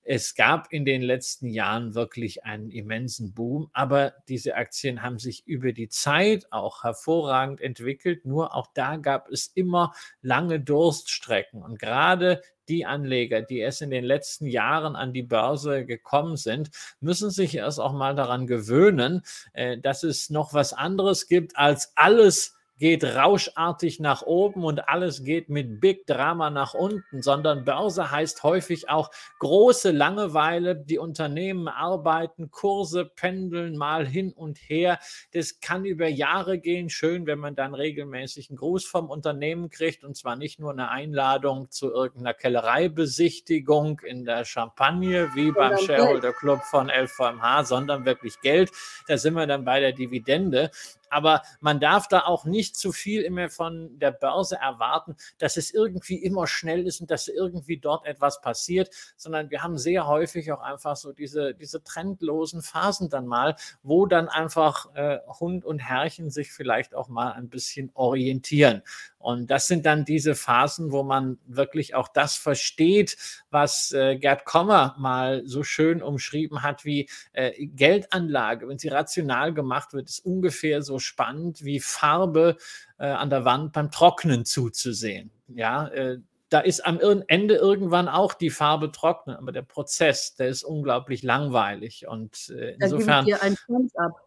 es 0.09 0.37
gab 0.37 0.73
in 0.73 0.85
den 0.85 1.03
letzten 1.03 1.49
Jahren 1.49 1.97
wirklich 1.97 2.45
einen 2.45 2.71
immensen 2.71 3.35
Boom, 3.35 3.71
aber 3.73 4.15
diese 4.29 4.55
Aktien 4.55 5.03
haben 5.03 5.19
sich 5.19 5.45
über 5.49 5.73
die 5.73 5.89
Zeit 5.89 6.47
auch 6.53 6.85
hervorragend 6.85 7.61
entwickelt. 7.61 8.25
Nur 8.25 8.55
auch 8.55 8.69
da 8.73 8.99
gab 8.99 9.29
es 9.31 9.49
immer 9.49 9.93
lange 10.23 10.61
Durststrecken. 10.61 11.61
Und 11.61 11.81
gerade 11.81 12.41
die 12.69 12.87
Anleger, 12.87 13.43
die 13.43 13.59
erst 13.59 13.83
in 13.83 13.91
den 13.91 14.05
letzten 14.05 14.47
Jahren 14.47 14.97
an 14.97 15.13
die 15.13 15.23
Börse 15.23 15.85
gekommen 15.85 16.37
sind, 16.37 16.71
müssen 17.01 17.31
sich 17.31 17.55
erst 17.55 17.81
auch 17.81 17.93
mal 17.93 18.15
daran 18.15 18.47
gewöhnen, 18.47 19.23
äh, 19.53 19.79
dass 19.79 20.03
es 20.03 20.31
noch 20.31 20.55
was 20.55 20.73
anderes 20.73 21.29
gibt 21.29 21.57
als 21.57 21.93
alles 21.95 22.56
geht 22.79 23.05
rauschartig 23.05 24.01
nach 24.01 24.23
oben 24.23 24.65
und 24.65 24.89
alles 24.89 25.25
geht 25.25 25.49
mit 25.49 25.81
Big 25.81 26.07
Drama 26.07 26.51
nach 26.51 26.75
unten, 26.75 27.23
sondern 27.23 27.65
Börse 27.65 28.11
heißt 28.11 28.43
häufig 28.43 28.91
auch 28.91 29.11
große 29.39 29.91
Langeweile. 29.91 30.77
Die 30.77 30.99
Unternehmen 30.99 31.69
arbeiten, 31.69 32.51
Kurse 32.51 33.07
pendeln 33.07 33.77
mal 33.77 34.07
hin 34.07 34.33
und 34.33 34.59
her. 34.59 34.99
Das 35.33 35.61
kann 35.61 35.85
über 35.85 36.07
Jahre 36.07 36.59
gehen. 36.59 36.91
Schön, 36.91 37.27
wenn 37.27 37.39
man 37.39 37.55
dann 37.55 37.75
regelmäßig 37.75 38.51
einen 38.51 38.59
Gruß 38.59 38.85
vom 38.85 39.09
Unternehmen 39.09 39.71
kriegt 39.71 40.05
und 40.05 40.17
zwar 40.17 40.37
nicht 40.37 40.61
nur 40.61 40.73
eine 40.73 40.91
Einladung 40.91 41.71
zu 41.71 41.91
irgendeiner 41.91 42.35
Kellereibesichtigung 42.35 44.01
in 44.01 44.25
der 44.25 44.45
Champagne 44.45 45.31
wie 45.35 45.51
beim 45.51 45.79
Shareholder 45.79 46.33
Club 46.33 46.63
von 46.63 46.91
LVMH, 46.91 47.65
sondern 47.65 48.05
wirklich 48.05 48.41
Geld. 48.41 48.71
Da 49.09 49.17
sind 49.17 49.35
wir 49.35 49.47
dann 49.47 49.65
bei 49.65 49.81
der 49.81 49.93
Dividende. 49.93 50.71
Aber 51.11 51.43
man 51.61 51.81
darf 51.81 52.09
da 52.09 52.21
auch 52.21 52.45
nicht 52.45 52.77
zu 52.77 52.93
viel 52.93 53.23
immer 53.23 53.49
von 53.49 53.99
der 53.99 54.11
Börse 54.11 54.57
erwarten, 54.57 55.17
dass 55.39 55.57
es 55.57 55.73
irgendwie 55.73 56.17
immer 56.23 56.47
schnell 56.47 56.87
ist 56.87 57.01
und 57.01 57.11
dass 57.11 57.29
irgendwie 57.29 57.79
dort 57.79 58.07
etwas 58.07 58.41
passiert, 58.41 58.91
sondern 59.17 59.51
wir 59.51 59.63
haben 59.63 59.79
sehr 59.79 60.07
häufig 60.07 60.53
auch 60.53 60.61
einfach 60.61 60.97
so 60.97 61.13
diese, 61.13 61.55
diese 61.55 61.83
trendlosen 61.83 62.63
Phasen 62.63 63.11
dann 63.11 63.27
mal, 63.27 63.57
wo 63.83 64.07
dann 64.07 64.29
einfach 64.29 64.95
äh, 64.95 65.19
Hund 65.41 65.65
und 65.65 65.79
Herrchen 65.79 66.31
sich 66.31 66.53
vielleicht 66.53 66.95
auch 66.95 67.09
mal 67.09 67.33
ein 67.33 67.49
bisschen 67.49 67.91
orientieren. 67.95 68.83
Und 69.27 69.51
das 69.51 69.67
sind 69.67 69.87
dann 69.87 70.05
diese 70.05 70.37
Phasen, 70.37 70.93
wo 70.93 71.03
man 71.03 71.41
wirklich 71.49 71.97
auch 71.97 72.07
das 72.07 72.37
versteht, 72.37 73.17
was 73.51 73.91
äh, 73.91 74.17
Gerd 74.17 74.45
Kommer 74.45 74.95
mal 75.01 75.43
so 75.45 75.65
schön 75.65 76.01
umschrieben 76.01 76.63
hat, 76.63 76.85
wie 76.85 77.11
äh, 77.33 77.67
Geldanlage, 77.67 78.69
wenn 78.69 78.79
sie 78.79 78.87
rational 78.87 79.53
gemacht 79.53 79.95
wird, 79.95 80.09
ist 80.09 80.25
ungefähr 80.25 80.81
so 80.81 81.01
spannend 81.01 81.65
wie 81.65 81.81
Farbe 81.81 82.57
äh, 82.99 83.07
an 83.07 83.29
der 83.29 83.45
Wand 83.45 83.73
beim 83.73 83.91
Trocknen 83.91 84.45
zuzusehen. 84.45 85.33
Ja, 85.49 85.89
äh, 85.89 86.19
da 86.49 86.61
ist 86.61 86.87
am 86.87 87.01
Ende 87.01 87.57
irgendwann 87.57 88.07
auch 88.07 88.33
die 88.33 88.51
Farbe 88.51 88.93
trocknen, 88.93 89.35
aber 89.35 89.51
der 89.51 89.63
Prozess, 89.63 90.37
der 90.37 90.47
ist 90.47 90.63
unglaublich 90.63 91.25
langweilig 91.25 92.07
und 92.07 92.49
äh, 92.51 92.77
insofern. 92.79 93.27
Da 93.27 93.39
ein 93.39 93.57
ab. 93.97 94.21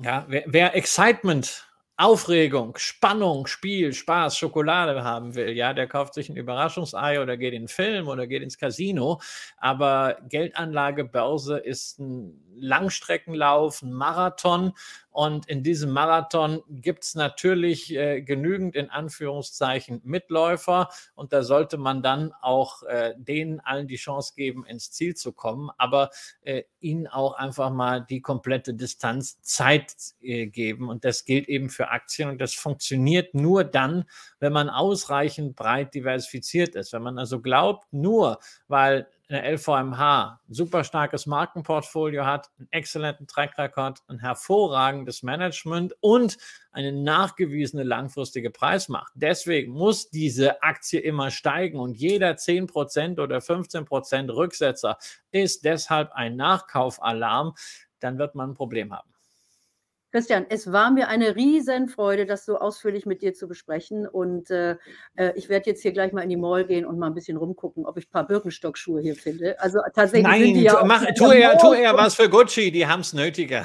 Ja, 0.00 0.26
wer, 0.28 0.44
wer 0.46 0.76
Excitement 0.76 1.66
Aufregung, 2.02 2.76
Spannung, 2.78 3.46
Spiel, 3.46 3.92
Spaß, 3.92 4.36
Schokolade 4.36 5.04
haben 5.04 5.36
will, 5.36 5.50
ja, 5.50 5.72
der 5.72 5.86
kauft 5.86 6.14
sich 6.14 6.28
ein 6.28 6.36
Überraschungsei 6.36 7.22
oder 7.22 7.36
geht 7.36 7.54
in 7.54 7.62
den 7.62 7.68
Film 7.68 8.08
oder 8.08 8.26
geht 8.26 8.42
ins 8.42 8.58
Casino. 8.58 9.20
Aber 9.56 10.16
Geldanlage, 10.28 11.04
Börse 11.04 11.58
ist 11.58 12.00
ein 12.00 12.42
Langstreckenlauf, 12.56 13.82
ein 13.82 13.92
Marathon. 13.92 14.72
Und 15.12 15.46
in 15.46 15.62
diesem 15.62 15.90
Marathon 15.90 16.62
gibt 16.68 17.04
es 17.04 17.14
natürlich 17.14 17.94
äh, 17.94 18.22
genügend 18.22 18.74
in 18.74 18.88
Anführungszeichen 18.88 20.00
Mitläufer. 20.04 20.88
Und 21.14 21.34
da 21.34 21.42
sollte 21.42 21.76
man 21.76 22.02
dann 22.02 22.32
auch 22.40 22.82
äh, 22.84 23.14
denen 23.18 23.60
allen 23.60 23.86
die 23.86 23.96
Chance 23.96 24.32
geben, 24.34 24.64
ins 24.64 24.90
Ziel 24.90 25.14
zu 25.14 25.32
kommen, 25.32 25.70
aber 25.76 26.10
äh, 26.40 26.62
ihnen 26.80 27.06
auch 27.06 27.34
einfach 27.34 27.70
mal 27.70 28.00
die 28.00 28.22
komplette 28.22 28.72
Distanz 28.72 29.40
Zeit 29.42 29.94
äh, 30.22 30.46
geben. 30.46 30.88
Und 30.88 31.04
das 31.04 31.26
gilt 31.26 31.46
eben 31.48 31.68
für 31.68 31.88
Aktien. 31.88 32.30
Und 32.30 32.40
das 32.40 32.54
funktioniert 32.54 33.34
nur 33.34 33.64
dann, 33.64 34.04
wenn 34.40 34.52
man 34.52 34.70
ausreichend 34.70 35.56
breit 35.56 35.94
diversifiziert 35.94 36.74
ist. 36.74 36.94
Wenn 36.94 37.02
man 37.02 37.18
also 37.18 37.40
glaubt, 37.40 37.92
nur 37.92 38.38
weil 38.66 39.06
eine 39.32 39.56
LVMH 39.56 40.40
ein 40.48 40.54
super 40.54 40.84
starkes 40.84 41.26
Markenportfolio 41.26 42.24
hat, 42.26 42.50
einen 42.58 42.68
exzellenten 42.70 43.26
Track 43.26 43.58
Record, 43.58 44.00
ein 44.08 44.18
hervorragendes 44.18 45.22
Management 45.22 45.94
und 46.00 46.36
eine 46.70 46.92
nachgewiesene 46.92 47.82
langfristige 47.82 48.50
Preismacht. 48.50 49.12
Deswegen 49.14 49.72
muss 49.72 50.10
diese 50.10 50.62
Aktie 50.62 51.00
immer 51.00 51.30
steigen 51.30 51.78
und 51.78 51.94
jeder 51.96 52.32
10% 52.32 53.20
oder 53.20 53.38
15% 53.38 54.34
Rücksetzer 54.34 54.98
ist 55.30 55.64
deshalb 55.64 56.12
ein 56.12 56.36
Nachkaufalarm. 56.36 57.54
Dann 58.00 58.18
wird 58.18 58.34
man 58.34 58.50
ein 58.50 58.54
Problem 58.54 58.92
haben. 58.92 59.11
Christian, 60.12 60.44
es 60.50 60.70
war 60.70 60.90
mir 60.90 61.08
eine 61.08 61.36
Riesenfreude, 61.36 62.26
das 62.26 62.44
so 62.44 62.58
ausführlich 62.58 63.06
mit 63.06 63.22
dir 63.22 63.32
zu 63.32 63.48
besprechen. 63.48 64.06
Und 64.06 64.50
äh, 64.50 64.76
äh 65.16 65.32
ich 65.36 65.48
werde 65.48 65.70
jetzt 65.70 65.80
hier 65.80 65.92
gleich 65.92 66.12
mal 66.12 66.20
in 66.20 66.28
die 66.28 66.36
Mall 66.36 66.66
gehen 66.66 66.84
und 66.84 66.98
mal 66.98 67.06
ein 67.06 67.14
bisschen 67.14 67.38
rumgucken, 67.38 67.86
ob 67.86 67.96
ich 67.96 68.08
ein 68.08 68.10
paar 68.10 68.26
Birkenstock-Schuhe 68.26 69.00
hier 69.00 69.16
finde. 69.16 69.58
Also 69.58 69.78
tatsächlich 69.94 70.24
Nein, 70.24 70.42
sind 70.42 70.54
die 70.54 70.62
ja 70.64 70.84
mach, 70.84 71.02
tu, 71.16 71.30
eher, 71.30 71.56
tu 71.56 71.72
eher 71.72 71.96
was 71.96 72.14
für 72.14 72.28
Gucci, 72.28 72.70
die 72.70 72.86
haben 72.86 73.00
es 73.00 73.14
nötiger. 73.14 73.64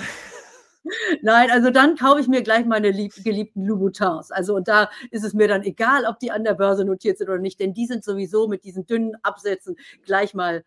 Nein, 1.22 1.52
also 1.52 1.70
dann 1.70 1.98
kaufe 1.98 2.22
ich 2.22 2.30
mir 2.30 2.42
gleich 2.42 2.66
meine 2.66 2.92
lieb, 2.92 3.14
geliebten 3.26 3.66
Louboutins. 3.66 4.32
Also 4.32 4.56
und 4.56 4.70
da 4.70 4.90
ist 5.12 5.26
es 5.26 5.34
mir 5.34 5.50
dann 5.50 5.64
egal, 5.64 6.06
ob 6.06 6.18
die 6.20 6.32
an 6.32 6.46
der 6.46 6.54
Börse 6.54 6.86
notiert 6.86 7.18
sind 7.18 7.30
oder 7.30 7.40
nicht, 7.40 7.60
denn 7.60 7.74
die 7.74 7.88
sind 7.88 8.06
sowieso 8.06 8.48
mit 8.48 8.64
diesen 8.64 8.86
dünnen 8.86 9.18
Absätzen 9.22 9.76
gleich 10.06 10.34
mal 10.34 10.64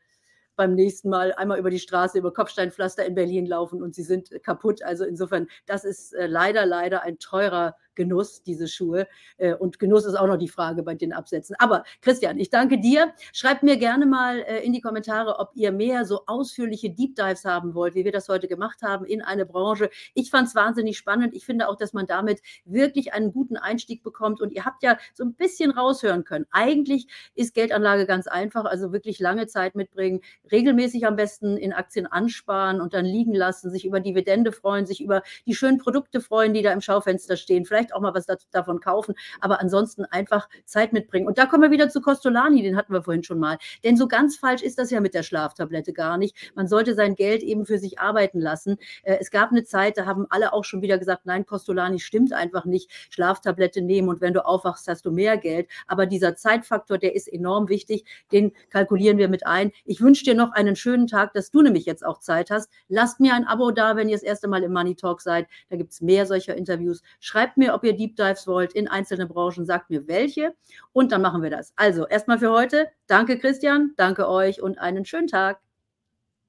beim 0.61 0.75
nächsten 0.75 1.09
Mal 1.09 1.33
einmal 1.33 1.59
über 1.59 1.71
die 1.71 1.79
Straße, 1.79 2.19
über 2.19 2.35
Kopfsteinpflaster 2.35 3.07
in 3.07 3.15
Berlin 3.15 3.47
laufen 3.47 3.83
und 3.83 3.95
sie 3.95 4.03
sind 4.03 4.31
kaputt. 4.43 4.83
Also 4.83 5.07
insofern, 5.07 5.47
das 5.65 5.87
ist 5.87 6.13
äh, 6.13 6.27
leider, 6.27 6.67
leider 6.67 7.03
ein 7.03 7.19
teurer 7.19 7.77
Genuss, 7.95 8.43
diese 8.43 8.69
Schuhe. 8.69 9.07
Äh, 9.37 9.55
und 9.55 9.79
Genuss 9.79 10.07
ist 10.07 10.15
auch 10.15 10.27
noch 10.27 10.39
die 10.39 10.49
Frage 10.49 10.83
bei 10.83 10.95
den 10.95 11.13
Absätzen. 11.13 11.57
Aber 11.59 11.85
Christian, 12.01 12.39
ich 12.39 12.49
danke 12.49 12.79
dir. 12.79 13.13
Schreibt 13.33 13.63
mir 13.63 13.77
gerne 13.77 14.07
mal 14.07 14.41
äh, 14.41 14.65
in 14.65 14.73
die 14.73 14.81
Kommentare, 14.81 15.39
ob 15.39 15.51
ihr 15.55 15.73
mehr 15.73 16.05
so 16.05 16.23
ausführliche 16.27 16.91
Deep 16.91 17.17
Dives 17.17 17.45
haben 17.45 17.75
wollt, 17.75 17.95
wie 17.95 18.05
wir 18.05 18.13
das 18.13 18.29
heute 18.29 18.49
gemacht 18.49 18.83
haben 18.83 19.05
in 19.05 19.23
eine 19.23 19.45
Branche. 19.45 19.91
Ich 20.15 20.31
fand 20.31 20.49
es 20.49 20.55
wahnsinnig 20.55 20.97
spannend. 20.97 21.35
Ich 21.35 21.45
finde 21.45 21.69
auch, 21.69 21.77
dass 21.77 21.93
man 21.93 22.07
damit 22.07 22.41
wirklich 22.65 23.13
einen 23.13 23.33
guten 23.33 23.57
Einstieg 23.57 24.03
bekommt. 24.03 24.41
Und 24.41 24.53
ihr 24.53 24.65
habt 24.65 24.83
ja 24.83 24.97
so 25.13 25.25
ein 25.25 25.35
bisschen 25.35 25.71
raushören 25.71 26.25
können. 26.25 26.47
Eigentlich 26.53 27.07
ist 27.35 27.55
Geldanlage 27.55 28.07
ganz 28.07 28.27
einfach, 28.27 28.65
also 28.65 28.93
wirklich 28.93 29.19
lange 29.19 29.47
Zeit 29.47 29.75
mitbringen, 29.75 30.21
regelmäßig 30.53 31.07
am 31.07 31.17
besten 31.17 31.57
in 31.57 31.73
Aktien 31.73 32.07
ansparen 32.07 32.81
und 32.81 32.95
dann 32.95 33.05
liegen 33.05 33.35
lassen, 33.35 33.71
sich 33.71 33.85
über 33.85 34.01
Dividende 34.01 34.53
freuen, 34.53 34.87
sich 34.87 35.01
über 35.01 35.23
die 35.47 35.55
schönen 35.55 35.79
Produkte 35.79 36.21
freuen, 36.21 36.55
die 36.55 36.63
da 36.63 36.73
im 36.73 36.81
Schaufenster 36.81 37.37
stehen. 37.37 37.65
Vielleicht 37.65 37.95
auch 37.95 38.01
mal 38.01 38.15
was 38.15 38.27
davon 38.51 38.81
kaufen, 38.81 39.15
aber 39.41 39.61
ansonsten 39.61 40.05
einfach 40.05 40.49
Zeit 40.65 40.93
mitbringen. 40.93 41.27
Und 41.27 41.39
da 41.39 41.47
kommen 41.47 41.63
wir 41.63 41.71
wieder 41.71 41.89
zu 41.89 42.01
Costolani, 42.01 42.63
den 42.63 42.77
hatten 42.77 42.93
wir 42.93 43.03
vorhin 43.03 43.23
schon 43.23 43.39
mal. 43.39 43.59
Denn 43.85 43.97
so 43.97 44.09
ganz 44.09 44.37
falsch 44.37 44.63
ist 44.63 44.79
das 44.79 44.91
ja 44.91 45.01
mit 45.01 45.15
der 45.15 45.23
Schlaftablette 45.23 45.93
gar 45.93 46.19
nicht. 46.19 46.53
Man 46.55 46.69
sollte 46.69 46.95
sein 46.95 47.15
Geld 47.15 47.43
eben 47.43 47.67
für 47.67 47.79
sich 47.79 47.99
arbeiten 47.99 48.41
lassen. 48.41 48.77
Äh, 49.03 49.19
es 49.21 49.31
gab 49.31 49.51
eine 49.51 49.65
Zeit, 49.65 49.99
da 49.99 50.07
haben 50.07 50.27
alle 50.31 50.53
auch 50.53 50.65
schon 50.65 50.83
wieder 50.83 50.99
gesagt, 50.99 51.27
nein, 51.27 51.47
Costolani 51.47 51.99
stimmt 51.99 52.33
einfach 52.33 52.65
nicht. 52.65 52.91
Schlaftablette 53.11 53.83
nehmen 53.83 54.09
und 54.09 54.21
wenn 54.21 54.35
du 54.35 54.45
aufwachst, 54.45 54.89
hast 54.89 55.07
du 55.07 55.13
mehr 55.13 55.37
Geld. 55.37 55.69
Aber 55.87 56.07
dieser 56.07 56.37
Zeitfaktor, 56.37 56.99
der 56.99 57.15
ist 57.15 57.33
enorm 57.33 57.69
wichtig. 57.69 58.05
Den 58.33 58.53
kalkulieren 58.71 59.19
wir 59.19 59.29
mit 59.29 59.47
ein. 59.47 59.73
Ich 59.85 60.01
wünsche 60.01 60.25
dir 60.25 60.35
noch 60.41 60.53
einen 60.53 60.77
schönen 60.77 61.07
Tag, 61.07 61.33
dass 61.35 61.51
du 61.51 61.63
nämlich 61.63 61.87
jetzt 61.87 62.05
auch 62.05 62.19
Zeit 62.19 62.51
hast. 62.51 62.71
Lasst 62.89 63.21
mir 63.21 63.35
ein 63.35 63.47
Abo 63.47 63.71
da, 63.71 63.97
wenn 63.97 64.09
ihr 64.09 64.17
das 64.17 64.23
erste 64.23 64.49
Mal 64.49 64.63
im 64.63 64.73
Money 64.73 64.97
Talk 64.97 65.21
seid. 65.21 65.47
Da 65.69 65.77
gibt 65.77 65.93
es 65.93 66.01
mehr 66.01 66.27
solcher 66.27 66.57
Interviews. 66.57 67.03
Schreibt 67.21 67.57
mir, 67.57 67.75
ob 67.75 67.85
ihr 67.85 67.95
Deep 67.97 68.17
Dives 68.17 68.47
wollt 68.47 68.73
in 68.73 68.89
einzelne 68.89 69.27
Branchen. 69.27 69.65
Sagt 69.65 69.91
mir 69.91 70.07
welche. 70.09 70.55
Und 70.93 71.13
dann 71.13 71.23
machen 71.23 71.43
wir 71.43 71.51
das. 71.51 71.73
Also 71.77 72.07
erstmal 72.07 72.39
für 72.39 72.51
heute. 72.51 72.89
Danke, 73.07 73.39
Christian. 73.39 73.93
Danke 73.97 74.29
euch 74.29 74.63
und 74.63 74.79
einen 74.79 75.05
schönen 75.05 75.29
Tag. 75.29 75.61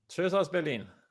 Tschüss 0.07 0.33
aus 0.33 0.51
Berlin. 0.51 0.91